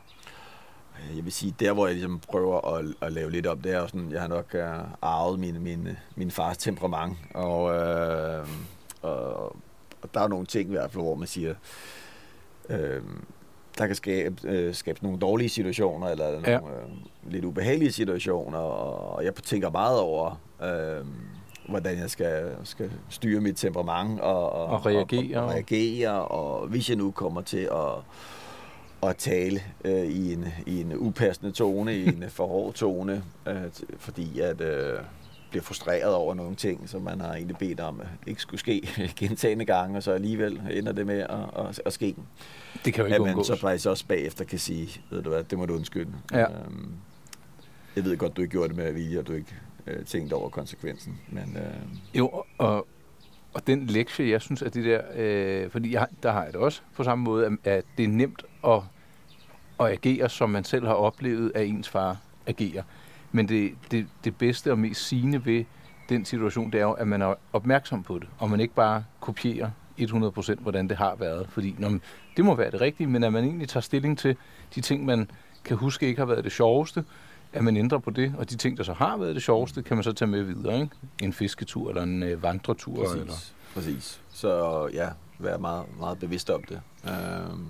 Jeg 1.15 1.23
vil 1.25 1.33
sige, 1.33 1.55
der 1.59 1.73
hvor 1.73 1.85
jeg 1.85 1.95
ligesom 1.95 2.19
prøver 2.19 2.75
at, 2.75 2.85
at 3.01 3.13
lave 3.13 3.31
lidt 3.31 3.47
op, 3.47 3.63
det 3.63 3.73
er 3.73 3.87
sådan, 3.87 4.11
jeg 4.11 4.21
har 4.21 4.27
nok 4.27 4.45
uh, 4.53 4.91
arvet 5.01 5.39
min, 5.39 5.63
min, 5.63 5.87
min 6.15 6.31
fars 6.31 6.57
temperament, 6.57 7.17
og, 7.33 7.63
uh, 7.63 8.49
og, 9.01 9.55
og 10.01 10.13
der 10.13 10.21
er 10.21 10.27
nogle 10.27 10.45
ting 10.45 10.69
i 10.69 10.71
hvert 10.71 10.91
fald, 10.91 11.03
hvor 11.03 11.15
man 11.15 11.27
siger, 11.27 11.55
uh, 12.69 12.75
der 13.77 13.87
kan 13.87 13.95
skabe, 13.95 14.67
uh, 14.67 14.75
skabe 14.75 14.99
nogle 15.03 15.19
dårlige 15.19 15.49
situationer, 15.49 16.07
eller 16.07 16.31
nogle 16.31 16.49
ja. 16.51 16.59
uh, 16.59 17.31
lidt 17.31 17.45
ubehagelige 17.45 17.91
situationer, 17.91 18.59
og 18.59 19.25
jeg 19.25 19.35
tænker 19.35 19.69
meget 19.69 19.99
over, 19.99 20.39
uh, 20.59 21.07
hvordan 21.69 21.97
jeg 21.97 22.09
skal, 22.09 22.55
skal 22.63 22.91
styre 23.09 23.41
mit 23.41 23.57
temperament 23.57 24.19
og, 24.19 24.51
og, 24.51 24.65
og 24.65 24.85
reagere. 24.85 25.37
Og, 25.37 25.43
og, 25.43 25.51
reagere, 25.51 26.09
og 26.09 26.67
hvis 26.67 26.89
jeg 26.89 26.97
nu 26.97 27.11
kommer 27.11 27.41
til 27.41 27.69
at, 27.71 29.09
at 29.09 29.17
tale 29.17 29.61
øh, 29.85 30.05
i, 30.05 30.33
en, 30.33 30.45
i 30.65 30.81
en 30.81 30.93
upassende 30.97 31.51
tone, 31.51 31.97
i 31.97 32.07
en 32.07 32.23
for 32.29 32.47
hård 32.47 32.73
tone, 32.73 33.23
øh, 33.47 33.55
fordi 33.97 34.39
at 34.39 34.61
øh, 34.61 34.99
bliver 35.49 35.63
frustreret 35.63 36.13
over 36.13 36.33
nogle 36.33 36.55
ting, 36.55 36.89
som 36.89 37.01
man 37.01 37.21
har 37.21 37.33
egentlig 37.33 37.57
bedt 37.57 37.79
om 37.79 38.01
ikke 38.27 38.41
skulle 38.41 38.59
ske 38.59 38.89
gentagende 39.19 39.65
gange, 39.65 39.97
og 39.97 40.03
så 40.03 40.11
alligevel 40.11 40.61
ender 40.71 40.91
det 40.91 41.05
med 41.05 41.19
at, 41.19 41.65
at, 41.67 41.81
at 41.85 41.93
ske. 41.93 42.15
Det 42.85 42.93
kan 42.93 43.01
jo 43.01 43.05
ikke 43.05 43.15
at 43.15 43.21
man 43.21 43.29
undgås. 43.29 43.47
så 43.47 43.55
faktisk 43.55 43.87
også 43.87 44.05
bagefter 44.07 44.45
kan 44.45 44.59
sige, 44.59 45.01
ved 45.09 45.21
du 45.21 45.29
hvad, 45.29 45.43
det 45.43 45.57
må 45.57 45.65
du 45.65 45.75
undskylde. 45.75 46.11
Ja. 46.31 46.43
Øhm, 46.43 46.93
jeg 47.95 48.03
ved 48.03 48.17
godt, 48.17 48.37
du 48.37 48.41
ikke 48.41 48.51
gjorde 48.51 48.69
det 48.69 48.77
med 48.77 48.91
vilje, 48.91 49.19
og 49.19 49.27
du 49.27 49.33
ikke 49.33 49.55
øh, 49.87 50.05
tænkt 50.05 50.33
over 50.33 50.49
konsekvensen. 50.49 51.19
Men, 51.29 51.57
øh... 51.57 52.17
Jo, 52.17 52.43
og, 52.57 52.87
og 53.53 53.67
den 53.67 53.87
lektie, 53.87 54.29
jeg 54.29 54.41
synes, 54.41 54.61
at 54.61 54.73
det 54.73 54.85
der, 54.85 55.01
øh, 55.15 55.69
fordi 55.69 55.93
jeg, 55.93 56.07
der 56.23 56.31
har 56.31 56.43
jeg 56.43 56.53
det 56.53 56.61
også 56.61 56.81
på 56.95 57.03
samme 57.03 57.23
måde, 57.23 57.57
at 57.63 57.83
det 57.97 58.03
er 58.03 58.09
nemt 58.09 58.43
at, 58.67 58.81
at 59.79 59.85
agere, 59.91 60.29
som 60.29 60.49
man 60.49 60.63
selv 60.63 60.85
har 60.85 60.93
oplevet, 60.93 61.51
at 61.55 61.67
ens 61.67 61.89
far 61.89 62.17
agerer. 62.47 62.83
Men 63.31 63.47
det, 63.49 63.75
det, 63.91 64.07
det 64.23 64.35
bedste 64.35 64.71
og 64.71 64.79
mest 64.79 65.07
sigende 65.07 65.45
ved 65.45 65.65
den 66.09 66.25
situation, 66.25 66.71
det 66.71 66.79
er 66.79 66.83
jo, 66.83 66.91
at 66.91 67.07
man 67.07 67.21
er 67.21 67.35
opmærksom 67.53 68.03
på 68.03 68.19
det, 68.19 68.27
og 68.39 68.49
man 68.49 68.59
ikke 68.59 68.73
bare 68.73 69.03
kopierer 69.19 69.69
100% 69.99 70.59
hvordan 70.59 70.87
det 70.87 70.97
har 70.97 71.15
været. 71.15 71.47
Fordi 71.49 71.75
når 71.77 71.89
man, 71.89 72.01
det 72.37 72.45
må 72.45 72.55
være 72.55 72.71
det 72.71 72.81
rigtige, 72.81 73.07
men 73.07 73.23
at 73.23 73.33
man 73.33 73.43
egentlig 73.43 73.69
tager 73.69 73.81
stilling 73.81 74.17
til 74.17 74.35
de 74.75 74.81
ting, 74.81 75.05
man 75.05 75.31
kan 75.65 75.77
huske 75.77 76.07
ikke 76.07 76.19
har 76.19 76.25
været 76.25 76.43
det 76.43 76.51
sjoveste, 76.51 77.03
at 77.53 77.63
man 77.63 77.77
ændrer 77.77 77.97
på 77.97 78.09
det, 78.11 78.33
og 78.37 78.49
de 78.49 78.55
ting, 78.55 78.77
der 78.77 78.83
så 78.83 78.93
har 78.93 79.17
været 79.17 79.35
det 79.35 79.43
sjoveste, 79.43 79.81
kan 79.83 79.97
man 79.97 80.03
så 80.03 80.11
tage 80.11 80.29
med 80.29 80.43
videre, 80.43 80.81
ikke? 80.81 80.95
En 81.23 81.33
fisketur 81.33 81.89
eller 81.89 82.03
en 82.03 82.23
øh, 82.23 82.43
vandretur. 82.43 82.95
Præcis. 82.95 83.21
Eller... 83.21 83.33
Præcis. 83.73 84.21
Så 84.29 84.89
ja, 84.93 85.09
være 85.39 85.59
meget, 85.59 85.85
meget 85.99 86.19
bevidst 86.19 86.49
om 86.49 86.63
det. 86.63 86.81
Um... 87.51 87.67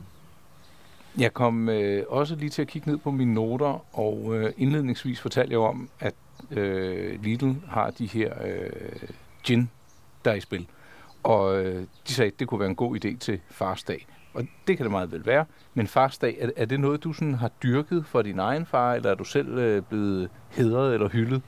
Jeg 1.17 1.33
kom 1.33 1.69
øh, 1.69 2.03
også 2.07 2.35
lige 2.35 2.49
til 2.49 2.61
at 2.61 2.67
kigge 2.67 2.91
ned 2.91 2.97
på 2.97 3.11
mine 3.11 3.33
noter, 3.33 3.97
og 3.97 4.35
øh, 4.35 4.53
indledningsvis 4.57 5.21
fortalte 5.21 5.51
jeg 5.51 5.59
om, 5.59 5.89
at 5.99 6.15
øh, 6.51 7.23
Lidl 7.23 7.53
har 7.67 7.89
de 7.91 8.05
her 8.05 8.33
øh, 8.45 9.09
gin, 9.43 9.69
der 10.25 10.31
er 10.31 10.35
i 10.35 10.39
spil. 10.39 10.67
Og 11.23 11.63
øh, 11.65 11.85
de 12.07 12.13
sagde, 12.13 12.31
at 12.31 12.39
det 12.39 12.47
kunne 12.47 12.59
være 12.59 12.69
en 12.69 12.75
god 12.75 13.05
idé 13.05 13.17
til 13.17 13.39
farsdag. 13.49 14.07
Og 14.33 14.47
det 14.67 14.77
kan 14.77 14.83
det 14.83 14.91
meget 14.91 15.11
vel 15.11 15.25
være. 15.25 15.45
Men 15.73 15.87
farsdag, 15.87 16.37
er, 16.39 16.49
er 16.55 16.65
det 16.65 16.79
noget, 16.79 17.03
du 17.03 17.13
sådan 17.13 17.33
har 17.33 17.51
dyrket 17.63 18.05
for 18.05 18.21
din 18.21 18.39
egen 18.39 18.65
far, 18.65 18.93
eller 18.93 19.11
er 19.11 19.15
du 19.15 19.23
selv 19.23 19.57
øh, 19.57 19.81
blevet 19.81 20.29
hedret 20.49 20.93
eller 20.93 21.09
hyldet 21.09 21.41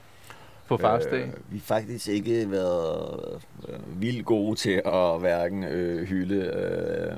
på 0.68 0.76
farsdag? 0.76 1.20
Øh, 1.20 1.32
vi 1.50 1.58
har 1.58 1.64
faktisk 1.64 2.08
ikke 2.08 2.50
været 2.50 3.42
øh, 3.68 4.00
vildt 4.00 4.26
gode 4.26 4.56
til 4.56 4.82
at 4.84 5.20
hverken 5.20 5.64
øh, 5.64 6.06
hylde 6.08 6.36
øh, 6.36 7.16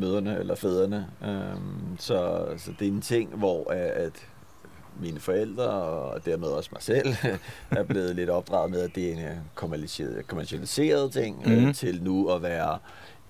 møderne 0.00 0.38
eller 0.38 0.54
fædrene. 0.54 1.06
Øh, 1.24 1.60
så, 1.98 2.46
så 2.56 2.72
det 2.78 2.88
er 2.88 2.92
en 2.92 3.00
ting, 3.00 3.36
hvor 3.36 3.70
at 3.70 4.26
mine 5.00 5.20
forældre, 5.20 5.68
og 5.68 6.24
dermed 6.24 6.48
også 6.48 6.70
mig 6.72 6.82
selv, 6.82 7.14
er 7.70 7.82
blevet 7.82 8.16
lidt 8.16 8.30
opdraget 8.30 8.70
med, 8.70 8.80
at 8.80 8.94
det 8.94 9.12
er 9.12 9.30
en 9.30 9.40
kommercialiseret 10.26 11.12
ting, 11.12 11.36
mm-hmm. 11.36 11.52
øh, 11.52 11.62
mhm. 11.62 11.72
til 11.72 12.02
nu 12.02 12.28
at 12.28 12.42
være 12.42 12.78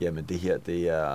jamen 0.00 0.24
det 0.24 0.38
her, 0.38 0.58
det 0.58 0.88
er, 0.88 1.06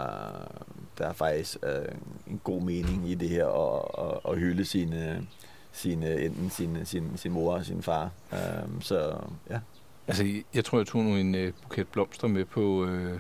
der 0.98 1.08
er 1.08 1.14
faktisk 1.14 1.58
øh, 1.64 1.86
en 2.28 2.42
god 2.44 2.62
mening 2.62 3.10
i 3.10 3.16
det 3.16 3.30
her, 3.30 3.48
at, 3.48 4.08
at, 4.08 4.32
at 4.32 4.40
hylde 4.40 4.66
sine, 4.66 5.28
sine, 5.72 6.22
enten 6.22 6.50
sin, 6.50 6.86
sin, 6.86 7.12
sin 7.16 7.32
mor 7.32 7.54
og 7.54 7.66
sin 7.66 7.82
far. 7.82 8.10
Um, 8.32 8.82
så 8.82 9.18
ja. 9.50 9.60
Altså, 10.08 10.42
jeg 10.54 10.66
tror, 10.66 10.78
jeg 10.78 10.88
tog 10.88 11.04
nu 11.04 11.16
en 11.16 11.36
uh, 11.36 11.54
buket 11.62 11.88
blomster 11.88 12.28
med 12.28 12.46
på 12.46 12.62
uh, 12.62 13.20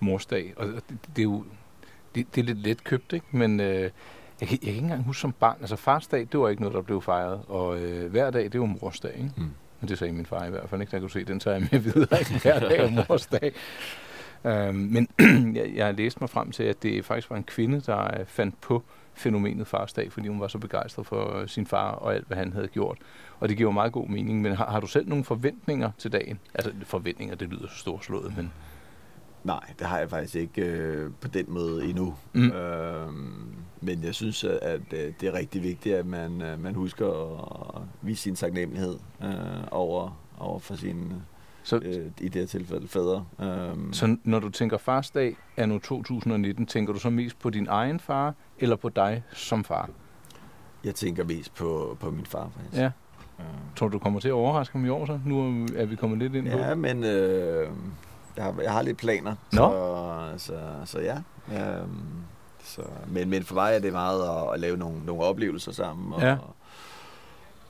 morsdag, 0.00 0.54
og 0.56 0.66
det, 0.66 0.82
det 1.16 1.18
er 1.18 1.22
jo 1.22 1.44
det, 2.14 2.26
det 2.34 2.40
er 2.40 2.44
lidt 2.44 2.58
let 2.58 2.84
købt, 2.84 3.12
ikke? 3.12 3.26
Men 3.30 3.60
uh, 3.60 3.66
jeg, 3.66 3.90
jeg 4.40 4.48
kan 4.48 4.58
ikke 4.62 4.78
engang 4.78 5.04
huske 5.04 5.20
som 5.20 5.32
barn, 5.32 5.56
altså 5.60 5.76
farsdag, 5.76 6.28
det 6.32 6.40
var 6.40 6.48
ikke 6.48 6.62
noget, 6.62 6.74
der 6.74 6.82
blev 6.82 7.02
fejret, 7.02 7.40
og 7.48 7.68
uh, 7.68 8.04
hver 8.04 8.30
dag, 8.30 8.52
det 8.52 8.60
var 8.60 8.66
morsdag, 8.66 9.12
ikke? 9.14 9.32
Mm. 9.36 9.50
Men 9.80 9.88
det 9.88 9.98
sagde 9.98 10.12
min 10.12 10.26
far 10.26 10.46
i 10.46 10.50
hvert 10.50 10.68
fald 10.70 10.80
ikke, 10.80 10.90
der 10.90 11.00
kunne 11.00 11.10
se, 11.10 11.24
den 11.24 11.40
tager 11.40 11.56
jeg 11.56 11.68
med 11.72 11.80
videre, 11.80 12.18
ikke? 12.18 12.38
Hver 12.42 12.60
dag 12.60 12.78
er 12.78 13.04
morsdag. 13.08 13.52
Øh, 14.44 14.74
men 14.74 15.08
jeg, 15.56 15.72
jeg 15.74 15.86
har 15.86 15.92
læst 15.92 16.20
mig 16.20 16.30
frem 16.30 16.50
til, 16.50 16.62
at 16.62 16.82
det 16.82 17.04
faktisk 17.04 17.30
var 17.30 17.36
en 17.36 17.44
kvinde, 17.44 17.80
der 17.80 18.20
øh, 18.20 18.26
fandt 18.26 18.60
på 18.60 18.82
fænomenet 19.14 19.66
farsdag, 19.66 20.12
fordi 20.12 20.28
hun 20.28 20.40
var 20.40 20.48
så 20.48 20.58
begejstret 20.58 21.06
for 21.06 21.46
sin 21.46 21.66
far 21.66 21.90
og 21.90 22.14
alt, 22.14 22.26
hvad 22.26 22.36
han 22.36 22.52
havde 22.52 22.68
gjort. 22.68 22.98
Og 23.40 23.48
det 23.48 23.56
giver 23.56 23.70
meget 23.70 23.92
god 23.92 24.08
mening. 24.08 24.42
Men 24.42 24.52
har, 24.52 24.70
har 24.70 24.80
du 24.80 24.86
selv 24.86 25.08
nogle 25.08 25.24
forventninger 25.24 25.90
til 25.98 26.12
dagen? 26.12 26.38
Altså 26.54 26.72
forventninger, 26.84 27.34
det 27.34 27.48
lyder 27.48 27.68
så 27.68 27.76
storslået, 27.76 28.36
men... 28.36 28.52
Nej, 29.44 29.72
det 29.78 29.86
har 29.86 29.98
jeg 29.98 30.10
faktisk 30.10 30.34
ikke 30.34 30.62
øh, 30.62 31.10
på 31.20 31.28
den 31.28 31.44
måde 31.48 31.84
endnu. 31.84 32.14
Mm. 32.32 32.50
Øh, 32.50 33.12
men 33.80 34.04
jeg 34.04 34.14
synes, 34.14 34.44
at, 34.44 34.58
at 34.62 34.80
øh, 34.92 35.12
det 35.20 35.28
er 35.28 35.32
rigtig 35.32 35.62
vigtigt, 35.62 35.94
at 35.94 36.06
man, 36.06 36.42
øh, 36.42 36.62
man 36.62 36.74
husker 36.74 37.06
at 37.76 37.82
vise 38.02 38.22
sin 38.22 38.34
taknemmelighed 38.34 38.98
øh, 39.22 39.30
over, 39.70 40.20
over 40.38 40.58
for 40.58 40.74
sin 40.74 41.12
så, 41.62 41.76
øh, 41.76 42.06
i 42.20 42.28
det 42.28 42.40
her 42.40 42.46
tilfælde 42.46 42.88
fædre. 42.88 43.24
Um, 43.72 43.92
så 43.92 44.16
når 44.24 44.38
du 44.38 44.48
tænker 44.48 44.78
farsdag 44.78 45.36
er 45.56 45.66
nu 45.66 45.78
2019, 45.78 46.66
tænker 46.66 46.92
du 46.92 46.98
så 46.98 47.10
mest 47.10 47.38
på 47.38 47.50
din 47.50 47.66
egen 47.70 48.00
far, 48.00 48.34
eller 48.58 48.76
på 48.76 48.88
dig 48.88 49.22
som 49.32 49.64
far? 49.64 49.90
Jeg 50.84 50.94
tænker 50.94 51.24
mest 51.24 51.54
på, 51.54 51.96
på 52.00 52.10
min 52.10 52.26
far, 52.26 52.50
faktisk. 52.56 52.82
Ja. 52.82 52.90
Uh, 53.38 53.44
Tror 53.76 53.88
du, 53.88 53.92
du 53.92 53.98
kommer 53.98 54.20
til 54.20 54.28
at 54.28 54.32
overraske 54.32 54.72
ham 54.72 54.86
i 54.86 54.88
år 54.88 55.06
så? 55.06 55.20
Nu 55.26 55.66
er 55.76 55.84
vi 55.84 55.96
kommet 55.96 56.18
lidt 56.18 56.34
ind 56.34 56.50
på 56.50 56.58
Ja, 56.58 56.74
men 56.74 57.04
øh, 57.04 57.68
jeg, 58.36 58.44
har, 58.44 58.54
jeg 58.62 58.72
har 58.72 58.82
lidt 58.82 58.96
planer. 58.96 59.34
Nå. 59.52 59.70
Så, 60.36 60.46
så, 60.46 60.60
så 60.84 61.00
ja. 61.00 61.16
Um, 61.82 62.24
så, 62.64 62.82
men, 63.08 63.30
men 63.30 63.44
for 63.44 63.54
mig 63.54 63.74
er 63.74 63.78
det 63.78 63.92
meget 63.92 64.22
at, 64.22 64.54
at 64.54 64.60
lave 64.60 64.76
nogle, 64.76 65.04
nogle 65.04 65.22
oplevelser 65.22 65.72
sammen. 65.72 66.12
Og, 66.12 66.20
ja. 66.20 66.36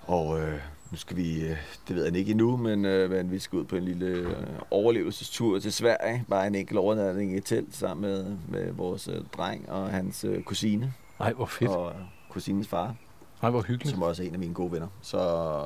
og, 0.07 0.29
og 0.31 0.41
øh, 0.41 0.59
nu 0.91 0.97
skal 0.97 1.17
vi, 1.17 1.43
øh, 1.43 1.57
det 1.89 1.97
ved 1.97 2.05
jeg 2.05 2.17
ikke 2.17 2.31
endnu, 2.31 2.57
men, 2.57 2.85
øh, 2.85 3.11
men 3.11 3.31
vi 3.31 3.39
skal 3.39 3.59
ud 3.59 3.65
på 3.65 3.77
en 3.77 3.85
lille 3.85 4.07
øh, 4.07 4.35
overlevelsestur 4.71 5.59
til 5.59 5.73
Sverige. 5.73 6.25
Bare 6.29 6.47
en 6.47 6.55
enkelt 6.55 6.79
overnatning 6.79 7.33
i 7.35 7.37
et 7.37 7.45
telt 7.45 7.77
sammen 7.77 8.03
med, 8.11 8.37
med 8.49 8.73
vores 8.73 9.09
dreng 9.37 9.71
og 9.71 9.91
hans 9.91 10.27
kusine. 10.45 10.93
Nej, 11.19 11.33
hvor 11.33 11.47
fedt. 11.47 11.71
Og, 11.71 11.93
kusines 12.31 12.69
far, 12.69 12.95
Nej, 13.43 13.51
hvor 13.51 13.61
hyggeligt. 13.63 13.91
som 13.95 14.03
også 14.03 14.23
er 14.23 14.27
en 14.27 14.33
af 14.33 14.39
mine 14.39 14.55
gode 14.55 14.73
venner. 14.73 14.87
Så, 15.03 15.63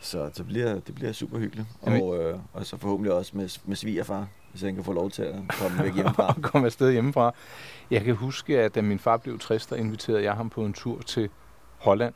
så 0.00 0.30
det, 0.36 0.46
bliver, 0.46 0.74
det 0.80 0.94
bliver 0.94 1.12
super 1.12 1.38
hyggeligt. 1.38 1.68
Og, 1.80 2.18
øh, 2.18 2.38
og 2.52 2.66
så 2.66 2.76
forhåbentlig 2.76 3.12
også 3.12 3.36
med, 3.36 3.58
med 3.64 3.76
svigerfar, 3.76 4.28
hvis 4.50 4.62
han 4.62 4.74
kan 4.74 4.84
få 4.84 4.92
lov 4.92 5.10
til 5.10 5.22
at 5.22 5.34
komme 5.60 5.82
væk 5.84 5.94
hjemmefra. 5.96 6.26
og 6.28 6.42
komme 6.42 6.66
afsted 6.66 6.92
hjemmefra. 6.92 7.34
Jeg 7.90 8.04
kan 8.04 8.14
huske, 8.14 8.60
at 8.60 8.74
da 8.74 8.82
min 8.82 8.98
far 8.98 9.16
blev 9.16 9.38
60, 9.38 9.66
der 9.66 9.76
inviterede 9.76 10.22
jeg 10.22 10.34
ham 10.34 10.50
på 10.50 10.64
en 10.64 10.72
tur 10.72 11.02
til 11.02 11.28
Holland. 11.78 12.14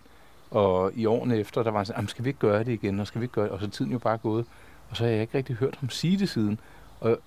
Og 0.50 0.92
i 0.94 1.06
årene 1.06 1.36
efter, 1.38 1.62
der 1.62 1.70
var 1.70 1.78
han 1.78 1.86
sådan, 1.86 1.98
"Jamen, 1.98 2.08
skal 2.08 2.24
vi 2.24 2.28
ikke 2.28 2.40
gøre 2.40 2.58
det 2.64 2.72
igen, 2.72 3.00
og 3.00 3.06
skal 3.06 3.20
vi 3.20 3.24
ikke 3.24 3.32
gøre 3.34 3.44
det? 3.44 3.52
Og 3.52 3.60
så 3.60 3.66
er 3.66 3.70
tiden 3.70 3.92
jo 3.92 3.98
bare 3.98 4.18
gået. 4.18 4.46
Og 4.90 4.96
så 4.96 5.04
har 5.04 5.10
jeg 5.10 5.20
ikke 5.20 5.38
rigtig 5.38 5.56
hørt 5.56 5.76
ham 5.76 5.88
sige 5.90 6.18
det 6.18 6.28
siden. 6.28 6.60
Og 7.00 7.18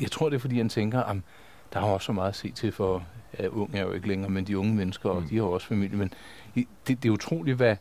jeg 0.00 0.10
tror, 0.10 0.28
det 0.28 0.36
er, 0.36 0.40
fordi 0.40 0.56
han 0.56 0.68
tænker, 0.68 1.02
at 1.02 1.16
der 1.72 1.80
er 1.80 1.86
jo 1.86 1.92
også 1.94 2.04
så 2.06 2.12
meget 2.12 2.28
at 2.28 2.36
se 2.36 2.50
til 2.52 2.72
for, 2.72 3.04
ja, 3.38 3.46
unge 3.46 3.78
er 3.78 3.82
jo 3.82 3.92
ikke 3.92 4.08
længere, 4.08 4.30
men 4.30 4.46
de 4.46 4.58
unge 4.58 4.74
mennesker, 4.74 5.10
og 5.10 5.22
Mm. 5.22 5.28
de 5.28 5.36
har 5.36 5.42
også 5.44 5.66
familie. 5.66 5.96
Men 5.98 6.12
det, 6.54 6.66
det 6.86 7.04
er 7.04 7.10
utroligt, 7.10 7.56
hvad 7.56 7.76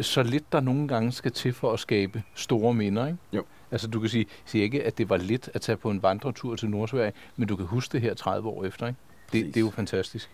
så 0.00 0.22
lidt 0.22 0.52
der 0.52 0.60
nogle 0.60 0.88
gange 0.88 1.12
skal 1.12 1.32
til 1.32 1.52
for 1.52 1.72
at 1.72 1.80
skabe 1.80 2.22
store 2.34 2.74
minder, 2.74 3.06
ikke? 3.06 3.18
Jo. 3.32 3.44
Altså 3.70 3.88
du 3.88 4.00
kan 4.00 4.08
sige, 4.08 4.26
sige 4.44 4.64
ikke, 4.64 4.84
at 4.84 4.98
det 4.98 5.08
var 5.08 5.16
lidt 5.16 5.50
at 5.54 5.60
tage 5.60 5.76
på 5.76 5.90
en 5.90 6.02
vandretur 6.02 6.56
til 6.56 6.70
Nordsverige, 6.70 7.12
men 7.36 7.48
du 7.48 7.56
kan 7.56 7.66
huske 7.66 7.92
det 7.92 8.00
her 8.00 8.14
30 8.14 8.48
år 8.48 8.64
efter, 8.64 8.86
ikke? 8.86 8.98
Det, 9.22 9.30
Præcis. 9.30 9.54
det 9.54 9.56
er 9.56 9.60
jo 9.64 9.70
fantastisk. 9.70 10.30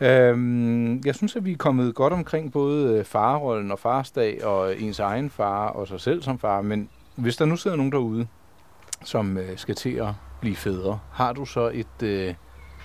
Øhm, 0.00 1.00
jeg 1.04 1.14
synes, 1.14 1.36
at 1.36 1.44
vi 1.44 1.52
er 1.52 1.56
kommet 1.56 1.94
godt 1.94 2.12
omkring 2.12 2.52
både 2.52 2.98
øh, 2.98 3.04
farrollen 3.04 3.70
og 3.70 3.78
farsdag 3.78 4.44
og 4.44 4.80
ens 4.80 4.98
egen 4.98 5.30
far 5.30 5.68
og 5.68 5.88
sig 5.88 6.00
selv 6.00 6.22
som 6.22 6.38
far, 6.38 6.62
men 6.62 6.88
hvis 7.16 7.36
der 7.36 7.44
nu 7.44 7.56
sidder 7.56 7.76
nogen 7.76 7.92
derude, 7.92 8.26
som 9.04 9.38
øh, 9.38 9.58
skal 9.58 9.74
til 9.74 9.94
at 9.94 10.08
blive 10.40 10.56
fædre, 10.56 10.98
har 11.12 11.32
du 11.32 11.44
så 11.44 11.70
et, 11.74 12.02
øh, 12.02 12.34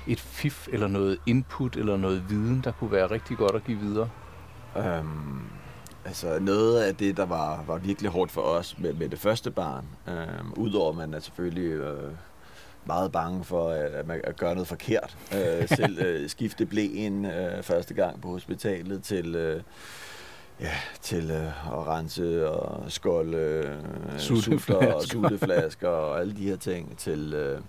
et 0.08 0.20
fif 0.20 0.68
eller 0.72 0.88
noget 0.88 1.18
input 1.26 1.76
eller 1.76 1.98
noget 1.98 2.30
viden, 2.30 2.62
der 2.64 2.72
kunne 2.72 2.92
være 2.92 3.12
rigtig 3.12 3.38
godt 3.38 3.56
at 3.56 3.64
give 3.64 3.78
videre? 3.78 4.10
Øhm, 4.78 5.40
altså 6.06 6.40
noget 6.40 6.82
af 6.82 6.96
det, 6.96 7.18
der 7.18 7.26
var, 7.26 7.64
var 7.68 7.78
virkelig 7.78 8.12
hårdt 8.12 8.32
for 8.32 8.42
os 8.42 8.78
med, 8.78 8.94
med 8.94 9.10
det 9.10 9.20
første 9.20 9.52
barn, 9.52 9.86
øhm, 10.08 10.54
udover 10.58 10.90
at 10.90 10.98
man 10.98 11.14
er 11.14 11.20
selvfølgelig 11.20 11.72
øh, 11.72 12.12
meget 12.86 13.12
bange 13.12 13.44
for 13.44 13.70
at, 13.70 14.08
man 14.08 14.22
at 14.24 14.38
gøre 14.38 14.54
noget 14.54 14.68
forkert. 14.68 15.18
Øh, 15.34 15.68
selv 15.78 16.00
øh, 16.00 16.30
skifte 16.30 16.66
blæen 16.66 17.26
øh, 17.26 17.64
første 17.64 17.94
gang 17.94 18.22
på 18.22 18.28
hospitalet 18.28 19.04
til... 19.04 19.36
Øh, 19.36 19.62
Ja, 20.62 20.72
til 21.02 21.32
øh, 21.32 21.46
at 21.80 21.88
rense 21.88 22.50
og 22.50 22.92
skolde 22.92 23.38
øh, 23.38 24.20
Sutteflasker. 24.20 24.76
og 24.94 25.04
sutteflasker 25.04 25.88
og 25.88 26.20
alle 26.20 26.34
de 26.38 26.44
her 26.50 26.56
ting 26.56 26.98
til... 26.98 27.34
Øh, 27.34 27.62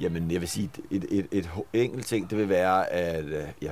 jamen, 0.00 0.30
jeg 0.30 0.40
vil 0.40 0.48
sige, 0.48 0.70
et, 0.90 1.04
et, 1.10 1.26
et, 1.32 1.46
ho- 1.46 1.64
enkelt 1.72 2.06
ting, 2.06 2.30
det 2.30 2.38
vil 2.38 2.48
være, 2.48 2.90
at 2.90 3.24
øh, 3.24 3.44
ja, 3.62 3.70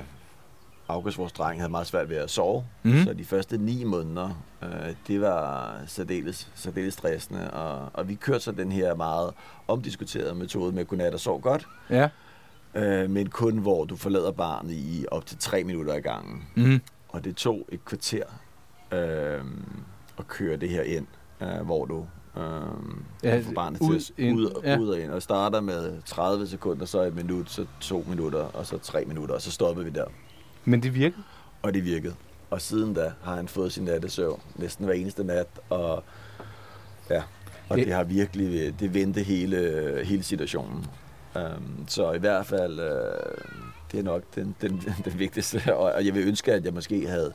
August, 0.93 1.17
vores 1.17 1.31
dreng, 1.31 1.59
havde 1.59 1.71
meget 1.71 1.87
svært 1.87 2.09
ved 2.09 2.17
at 2.17 2.29
sove. 2.29 2.65
Mm. 2.83 3.03
Så 3.03 3.13
de 3.13 3.25
første 3.25 3.57
ni 3.57 3.83
måneder, 3.83 4.43
øh, 4.63 4.93
det 5.07 5.21
var 5.21 5.75
særdeles, 5.87 6.51
særdeles 6.55 6.93
stressende. 6.93 7.51
Og, 7.51 7.89
og 7.93 8.07
vi 8.09 8.15
kørte 8.15 8.39
så 8.39 8.51
den 8.51 8.71
her 8.71 8.95
meget 8.95 9.33
omdiskuterede 9.67 10.35
metode 10.35 10.71
med 10.75 10.85
godnat 10.85 11.13
og 11.13 11.19
sov 11.19 11.41
godt. 11.41 11.67
Ja. 11.89 12.09
Øh, 12.75 13.09
men 13.09 13.29
kun 13.29 13.57
hvor 13.57 13.85
du 13.85 13.95
forlader 13.95 14.31
barnet 14.31 14.71
i 14.71 15.05
op 15.11 15.25
til 15.25 15.37
tre 15.37 15.63
minutter 15.63 15.93
ad 15.93 16.01
gangen. 16.01 16.43
Mm. 16.55 16.81
Og 17.09 17.23
det 17.23 17.35
tog 17.35 17.65
et 17.69 17.85
kvarter 17.85 18.23
øh, 18.91 19.41
at 20.17 20.27
køre 20.27 20.57
det 20.57 20.69
her 20.69 20.81
ind, 20.81 21.07
øh, 21.41 21.65
hvor 21.65 21.85
du 21.85 22.05
øh, 22.37 22.43
Ja, 23.23 23.39
får 23.39 23.53
barnet 23.55 23.81
ud, 23.81 23.99
til 23.99 24.13
at 24.17 24.25
ind, 24.25 24.37
ud, 24.39 24.61
ja. 24.63 24.77
ud 24.77 24.87
og 24.89 24.99
ind. 24.99 25.11
Og 25.11 25.21
starter 25.21 25.61
med 25.61 26.01
30 26.05 26.47
sekunder, 26.47 26.85
så 26.85 27.01
et 27.01 27.15
minut, 27.15 27.49
så 27.49 27.65
to 27.79 28.05
minutter, 28.09 28.39
og 28.39 28.65
så 28.65 28.77
tre 28.77 29.05
minutter, 29.05 29.35
og 29.35 29.41
så 29.41 29.51
stoppede 29.51 29.85
vi 29.85 29.91
der. 29.91 30.05
Men 30.65 30.83
det 30.83 30.95
virker. 30.95 31.17
Og 31.61 31.73
det 31.73 31.85
virkede. 31.85 32.13
Og 32.49 32.61
siden 32.61 32.93
da 32.93 33.11
har 33.23 33.35
han 33.35 33.47
fået 33.47 33.71
sin 33.73 33.83
nattesøvn 33.83 34.41
næsten 34.55 34.85
hver 34.85 34.93
eneste 34.93 35.23
nat, 35.23 35.47
og 35.69 36.03
ja, 37.09 37.23
og 37.69 37.77
Det- 37.77 37.85
det, 37.87 37.93
har 37.95 38.03
virkelig, 38.03 38.79
det 38.79 38.93
vendte 38.93 39.23
hele, 39.23 40.01
hele 40.05 40.23
situationen. 40.23 40.85
Um, 41.35 41.85
så 41.87 42.11
i 42.11 42.17
hvert 42.19 42.45
fald, 42.45 42.79
uh, 42.79 42.85
det 43.91 43.99
er 43.99 44.03
nok 44.03 44.23
den, 44.35 44.55
den, 44.61 44.83
den 45.05 45.19
vigtigste, 45.19 45.61
og, 45.75 45.91
og 45.93 46.05
jeg 46.05 46.13
vil 46.15 46.27
ønske, 46.27 46.53
at 46.53 46.65
jeg 46.65 46.73
måske 46.73 47.07
havde, 47.07 47.33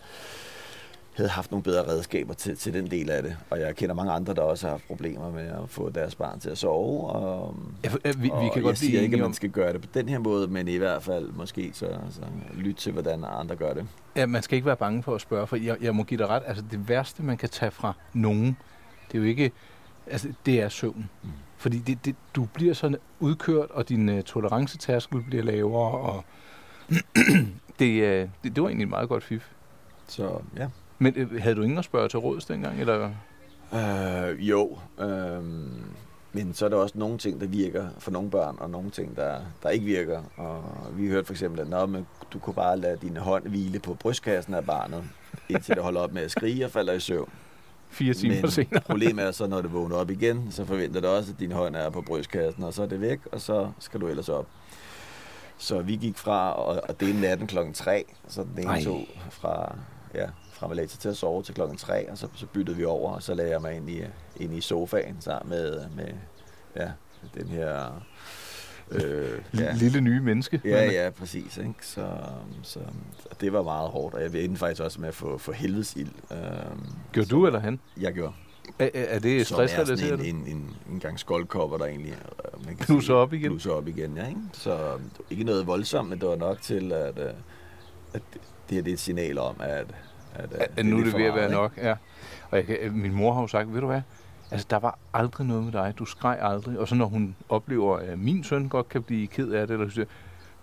havde 1.19 1.31
haft 1.31 1.51
nogle 1.51 1.63
bedre 1.63 1.89
redskaber 1.89 2.35
til, 2.35 2.57
til 2.57 2.75
den 2.75 2.91
del 2.91 3.11
af 3.11 3.23
det. 3.23 3.37
Og 3.51 3.61
jeg 3.61 3.77
kender 3.77 3.95
mange 3.95 4.13
andre, 4.13 4.35
der 4.35 4.43
også 4.43 4.67
har 4.67 4.71
haft 4.71 4.87
problemer 4.87 5.31
med 5.31 5.47
at 5.47 5.69
få 5.69 5.91
deres 5.91 6.15
barn 6.15 6.41
til 6.41 6.51
at 6.51 6.59
sove. 6.59 7.07
Og, 7.11 7.57
Ja, 7.85 7.91
vi, 8.05 8.13
vi 8.23 8.31
og 8.31 8.41
kan 8.41 8.51
jeg 8.55 8.63
godt 8.63 8.79
siger 8.79 8.91
blive 8.91 9.03
ikke, 9.03 9.17
at 9.17 9.23
man 9.23 9.35
skal 9.35 9.51
gøre 9.51 9.73
det 9.73 9.81
på 9.81 9.89
den 9.95 10.09
her 10.09 10.19
måde, 10.19 10.49
men 10.49 10.69
i 10.69 10.77
hvert 10.77 11.03
fald 11.03 11.29
måske 11.33 11.71
så, 11.75 11.87
så 12.11 12.21
lytte 12.55 12.81
til, 12.81 12.93
hvordan 12.93 13.25
andre 13.29 13.57
gør 13.57 13.75
det. 13.75 13.87
ja, 14.17 14.27
man 14.27 14.43
skal 14.43 14.57
ikke 14.57 14.67
være 14.67 14.77
bange 14.77 15.03
for 15.03 15.15
at 15.15 15.21
spørge, 15.21 15.47
for 15.47 15.57
jeg, 15.57 15.77
jeg 15.81 15.95
må 15.95 16.03
give 16.03 16.19
dig 16.19 16.29
ret. 16.29 16.43
Altså 16.47 16.65
det 16.71 16.89
værste, 16.89 17.23
man 17.23 17.37
kan 17.37 17.49
tage 17.49 17.71
fra 17.71 17.93
nogen, 18.13 18.57
det 19.13 19.15
er 19.15 19.19
jo 19.19 19.25
ikke, 19.25 19.53
altså 20.07 20.29
det 20.47 20.61
er 20.63 20.69
søvn. 20.69 21.11
Mm. 21.23 21.29
Fordi 21.57 21.79
det, 21.79 22.05
det, 22.05 22.17
du 22.35 22.45
bliver 22.55 22.75
sådan 22.75 22.97
udkørt, 23.21 23.71
og 23.71 23.89
din 23.89 24.09
uh, 24.09 24.21
tolerancetærskel 24.21 25.23
bliver 25.23 25.45
lavere, 25.45 25.99
og 25.99 26.25
det, 27.79 28.03
uh, 28.03 28.31
det, 28.45 28.57
det 28.57 28.63
var 28.63 28.69
egentlig 28.69 28.85
et 28.85 28.91
meget 28.91 29.09
godt 29.09 29.25
fif. 29.25 29.49
Så 30.09 30.39
ja. 30.57 30.69
Men 30.99 31.23
uh, 31.23 31.41
havde 31.43 31.55
du 31.57 31.63
ingen 31.63 31.79
at 31.79 31.85
spørge 31.85 32.09
til 32.09 32.19
råds 32.19 32.45
dengang, 32.45 32.81
eller? 32.81 33.11
Øh, 33.75 34.49
jo, 34.49 34.79
øh, 35.01 35.43
men 36.33 36.55
så 36.55 36.65
er 36.65 36.69
der 36.69 36.77
også 36.77 36.99
nogle 36.99 37.19
ting, 37.19 37.41
der 37.41 37.47
virker 37.47 37.89
for 37.99 38.11
nogle 38.11 38.31
børn, 38.31 38.57
og 38.61 38.71
nogle 38.71 38.91
ting, 38.91 39.17
der, 39.17 39.41
der 39.63 39.69
ikke 39.69 39.87
virker. 39.87 40.23
Og 40.37 40.65
vi 40.93 41.09
hørte 41.09 41.27
for 41.27 41.33
eksempel, 41.33 41.61
at 41.61 41.69
Nå, 41.69 41.87
men 41.87 42.07
du 42.33 42.39
kunne 42.39 42.55
bare 42.55 42.77
lade 42.79 42.99
din 43.03 43.17
hånd 43.17 43.49
hvile 43.49 43.79
på 43.79 43.95
brystkassen 43.95 44.55
af 44.55 44.65
barnet, 44.65 45.05
indtil 45.49 45.75
det 45.75 45.83
holder 45.83 46.01
op 46.01 46.13
med 46.13 46.23
at 46.23 46.31
skrige 46.31 46.65
og 46.65 46.71
falder 46.71 46.93
i 46.93 47.01
søvn. 47.01 47.31
Fire 47.91 48.15
timer 48.15 48.41
Men 48.41 48.51
senere. 48.51 48.81
problemet 48.81 49.25
er 49.25 49.31
så, 49.31 49.47
når 49.47 49.63
det 49.63 49.73
vågner 49.73 49.97
op 49.97 50.11
igen, 50.11 50.47
så 50.53 50.65
forventer 50.65 51.01
det 51.01 51.11
også, 51.11 51.33
at 51.33 51.41
din 51.41 51.53
hånd 51.53 51.77
er 51.77 51.91
på 51.91 52.03
brystkassen, 52.03 52.65
og 52.65 52.75
så 52.75 52.83
er 52.83 52.87
det 52.87 53.01
væk, 53.01 53.19
og 53.33 53.41
så 53.41 53.71
skal 53.79 54.01
du 54.01 54.09
ellers 54.09 54.29
op. 54.29 54.47
Så 55.59 55.83
vi 55.83 55.97
gik 55.97 56.19
fra 56.19 56.71
at, 56.73 56.81
at 56.89 57.01
dele 57.01 57.21
natten 57.21 57.47
klokken 57.47 57.75
3, 57.75 58.05
så 58.29 58.43
den 58.43 58.63
ene 58.63 58.71
Ej. 58.71 58.83
tog 58.85 59.01
fra, 59.31 59.77
ja, 60.15 60.27
fra 60.59 60.67
man 60.67 60.77
lagde 60.77 60.91
sig 60.91 61.01
til 61.01 61.09
at 61.09 61.17
sove 61.17 61.43
til 61.43 61.55
klokken 61.55 61.77
3, 61.79 62.11
og 62.11 62.19
så, 62.19 62.29
så 62.35 62.47
byttede 62.47 62.77
vi 62.77 62.85
over, 62.85 63.13
og 63.13 63.23
så 63.23 63.35
lagde 63.35 63.51
jeg 63.51 63.61
mig 63.61 63.77
ind 63.77 63.91
i, 63.91 64.03
ind 64.37 64.55
i 64.55 64.61
sofaen 64.61 65.17
sammen 65.21 65.51
med, 65.51 65.87
med 65.97 66.09
ja, 66.77 66.91
den 67.35 67.49
her... 67.49 68.03
Øh, 68.91 69.43
ja, 69.59 69.73
Lille 69.73 70.01
nye 70.01 70.21
menneske. 70.21 70.61
Ja, 70.65 70.85
ja, 70.85 71.11
præcis. 71.11 71.57
Ikke? 71.57 71.75
Så, 71.81 72.07
så 72.63 72.81
og 73.31 73.41
det 73.41 73.53
var 73.53 73.63
meget 73.63 73.91
hårdt, 73.91 74.15
og 74.15 74.23
jeg 74.23 74.35
endte 74.35 74.59
faktisk 74.59 74.83
også 74.83 75.01
med 75.01 75.09
at 75.09 75.15
få, 75.15 75.39
få 75.39 75.53
helvedes 75.53 75.97
ild. 75.97 76.11
Øhm, 76.33 76.87
Gjorde 77.13 77.29
du 77.29 77.47
eller 77.47 77.61
han? 77.61 77.81
Jeg 78.01 78.15
gjorde. 78.15 78.33
Er, 78.79 78.89
er 78.95 79.19
det 79.19 79.47
Som 79.47 79.61
er 79.61 79.67
stressrelateret? 79.67 80.29
en, 80.29 80.37
en, 80.37 80.47
en, 80.47 80.77
en 80.91 81.01
gang 81.01 81.21
skoldkopper, 81.21 81.79
der 81.79 81.85
egentlig 81.85 82.13
øh, 82.13 82.67
man 82.67 82.77
kan 82.77 82.87
Knuser 82.87 83.15
op 83.15 83.33
igen. 83.33 83.51
Knuser 83.51 83.71
op 83.73 83.89
igen, 83.89 84.17
ja. 84.17 84.29
Ikke? 84.29 84.41
Så 84.53 84.99
ikke 85.31 85.45
noget 85.45 85.67
voldsomt, 85.67 86.09
men 86.09 86.21
det 86.21 86.29
var 86.29 86.37
nok 86.37 86.61
til, 86.63 86.93
at, 86.93 87.19
øh, 87.19 87.33
at 88.13 88.23
det 88.69 88.75
her 88.77 88.83
det 88.83 88.91
er 88.91 88.95
et 88.95 89.01
signal 89.01 89.39
om, 89.39 89.57
at, 89.61 89.87
at, 90.39 90.53
at, 90.53 90.71
at 90.77 90.87
nu 90.87 90.99
er 90.99 91.05
det 91.05 91.15
ved 91.17 91.25
at 91.25 91.35
være 91.35 91.51
nok. 91.51 91.73
Ja. 91.77 91.95
Og 92.51 92.57
jeg 92.57 92.67
kan, 92.67 92.93
min 92.93 93.15
mor 93.15 93.33
har 93.35 93.41
jo 93.41 93.47
sagt, 93.47 93.75
ved 93.75 93.81
du 93.81 93.87
hvad, 93.87 94.03
altså 94.51 94.67
der 94.71 94.79
var 94.79 94.99
aldrig 95.15 95.47
noget 95.47 95.65
med 95.65 95.73
dig, 95.73 95.95
du 95.99 96.05
skreg 96.05 96.39
aldrig. 96.41 96.79
Og 96.79 96.89
så 96.89 96.95
når 96.95 97.07
hun 97.07 97.37
oplever, 97.49 97.97
at 97.97 98.19
min 98.19 98.45
søn 98.45 98.69
godt 98.69 98.89
kan 98.89 99.03
blive 99.03 99.27
ked 99.27 99.53
af 99.53 99.67
det, 99.67 99.75
eller 99.75 99.91
siger, 99.91 100.07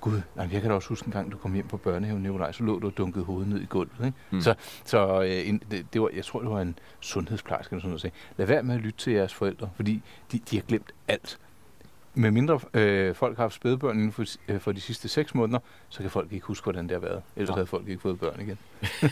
Gud, 0.02 0.22
nej, 0.36 0.50
jeg 0.52 0.62
kan 0.62 0.70
da 0.70 0.76
også 0.76 0.90
huske 0.90 1.06
en 1.06 1.12
gang, 1.12 1.32
du 1.32 1.38
kom 1.38 1.54
hjem 1.54 1.68
på 1.68 1.78
børnehaven, 1.78 2.24
Nikolaj, 2.24 2.52
så 2.52 2.64
lå 2.64 2.80
du 2.80 2.88
og 2.88 2.98
dunkede 2.98 3.26
hovedet 3.26 3.50
ned 3.50 3.62
i 3.62 3.66
gulvet. 3.66 4.06
Ikke? 4.06 4.18
Mm. 4.32 4.42
Så, 4.42 4.56
så 4.86 5.22
øh, 5.22 5.50
en, 5.50 5.62
det, 5.72 5.86
det 5.94 6.02
var, 6.02 6.10
jeg 6.16 6.26
tror, 6.26 6.40
det 6.40 6.50
var 6.50 6.62
en 6.62 6.80
sundhedsplejerske, 7.00 7.74
eller 7.74 7.82
sådan 7.82 7.90
noget, 7.90 8.04
der 8.04 8.10
sagde, 8.10 8.16
lad 8.38 8.48
være 8.48 8.64
med 8.64 8.76
at 8.76 8.82
lytte 8.82 9.00
til 9.00 9.14
jeres 9.14 9.34
forældre, 9.34 9.70
fordi 9.76 10.04
de, 10.32 10.40
de 10.52 10.56
har 10.56 10.64
glemt 10.64 10.92
alt. 11.08 11.40
Med 12.16 12.32
mindre 12.32 12.60
øh, 12.74 13.16
folk 13.16 13.38
har 13.38 13.44
haft 13.44 13.54
spædbørn 13.54 13.98
inden 13.98 14.12
for, 14.12 14.24
øh, 14.48 14.60
for 14.60 14.72
de 14.72 14.82
sidste 14.82 15.08
seks 15.08 15.36
måneder, 15.36 15.60
så 15.90 16.02
kan 16.02 16.10
folk 16.10 16.32
ikke 16.32 16.46
huske, 16.46 16.64
hvordan 16.64 16.84
det 16.84 16.92
har 16.92 17.00
været. 17.00 17.22
Ellers 17.36 17.50
Nå. 17.50 17.56
havde 17.56 17.68
folk 17.68 17.88
ikke 17.88 18.02
fået 18.02 18.20
børn 18.20 18.42
igen. 18.42 18.58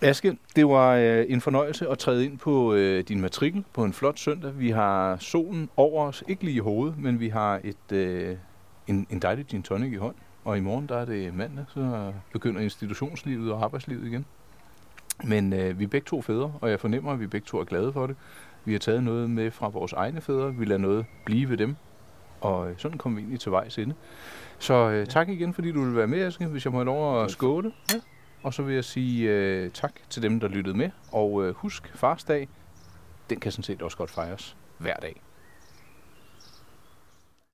Aske, 0.00 0.38
det 0.56 0.68
var 0.68 0.94
øh, 0.94 1.24
en 1.28 1.40
fornøjelse 1.40 1.88
at 1.88 1.98
træde 1.98 2.24
ind 2.24 2.38
på 2.38 2.74
øh, 2.74 3.04
din 3.08 3.20
matrikel 3.20 3.64
på 3.72 3.84
en 3.84 3.92
flot 3.92 4.18
søndag. 4.18 4.58
Vi 4.58 4.70
har 4.70 5.16
solen 5.16 5.70
over 5.76 6.06
os, 6.06 6.24
ikke 6.28 6.44
lige 6.44 6.56
i 6.56 6.58
hovedet, 6.58 6.98
men 6.98 7.20
vi 7.20 7.28
har 7.28 7.60
et, 7.64 7.96
øh, 7.96 8.36
en, 8.86 9.06
en 9.10 9.18
dejlig 9.18 9.46
gin 9.46 9.62
tonic 9.62 9.92
i 9.92 9.96
hånd. 9.96 10.14
Og 10.44 10.58
i 10.58 10.60
morgen, 10.60 10.88
der 10.88 10.96
er 10.96 11.04
det 11.04 11.34
mandag, 11.34 11.64
så 11.68 12.12
begynder 12.32 12.60
institutionslivet 12.60 13.52
og 13.52 13.64
arbejdslivet 13.64 14.06
igen. 14.06 14.24
Men 15.24 15.52
øh, 15.52 15.78
vi 15.78 15.84
er 15.84 15.88
begge 15.88 16.04
to 16.04 16.22
fædre, 16.22 16.52
og 16.60 16.70
jeg 16.70 16.80
fornemmer, 16.80 17.12
at 17.12 17.20
vi 17.20 17.26
begge 17.26 17.46
to 17.46 17.60
er 17.60 17.64
glade 17.64 17.92
for 17.92 18.06
det. 18.06 18.16
Vi 18.64 18.72
har 18.72 18.78
taget 18.78 19.02
noget 19.02 19.30
med 19.30 19.50
fra 19.50 19.68
vores 19.68 19.92
egne 19.92 20.20
fædre, 20.20 20.54
vi 20.54 20.64
lader 20.64 20.80
noget 20.80 21.06
blive 21.24 21.48
ved 21.48 21.56
dem, 21.56 21.76
og 22.40 22.70
øh, 22.70 22.74
sådan 22.78 22.98
kommer 22.98 23.16
vi 23.16 23.22
egentlig 23.22 23.40
til 23.40 23.52
vejs 23.52 23.78
ende. 23.78 23.94
Så 24.58 24.74
øh, 24.74 25.06
tak 25.06 25.28
igen, 25.28 25.54
fordi 25.54 25.72
du 25.72 25.84
vil 25.84 25.96
være 25.96 26.06
med, 26.06 26.22
Aske, 26.22 26.46
hvis 26.46 26.64
jeg 26.64 26.72
må 26.72 26.78
have 26.78 26.86
lov 26.86 27.24
at 27.24 27.30
skåle. 27.30 27.72
Ja. 27.92 28.00
Og 28.42 28.54
så 28.54 28.62
vil 28.62 28.74
jeg 28.74 28.84
sige 28.84 29.30
øh, 29.30 29.70
tak 29.70 29.92
til 30.10 30.22
dem, 30.22 30.40
der 30.40 30.48
lyttede 30.48 30.76
med, 30.76 30.90
og 31.12 31.44
øh, 31.44 31.54
husk, 31.54 31.96
farsdag, 31.96 32.48
den 33.30 33.40
kan 33.40 33.52
sådan 33.52 33.62
set 33.62 33.82
også 33.82 33.96
godt 33.96 34.10
fejres 34.10 34.56
hver 34.78 34.96
dag. 34.96 35.22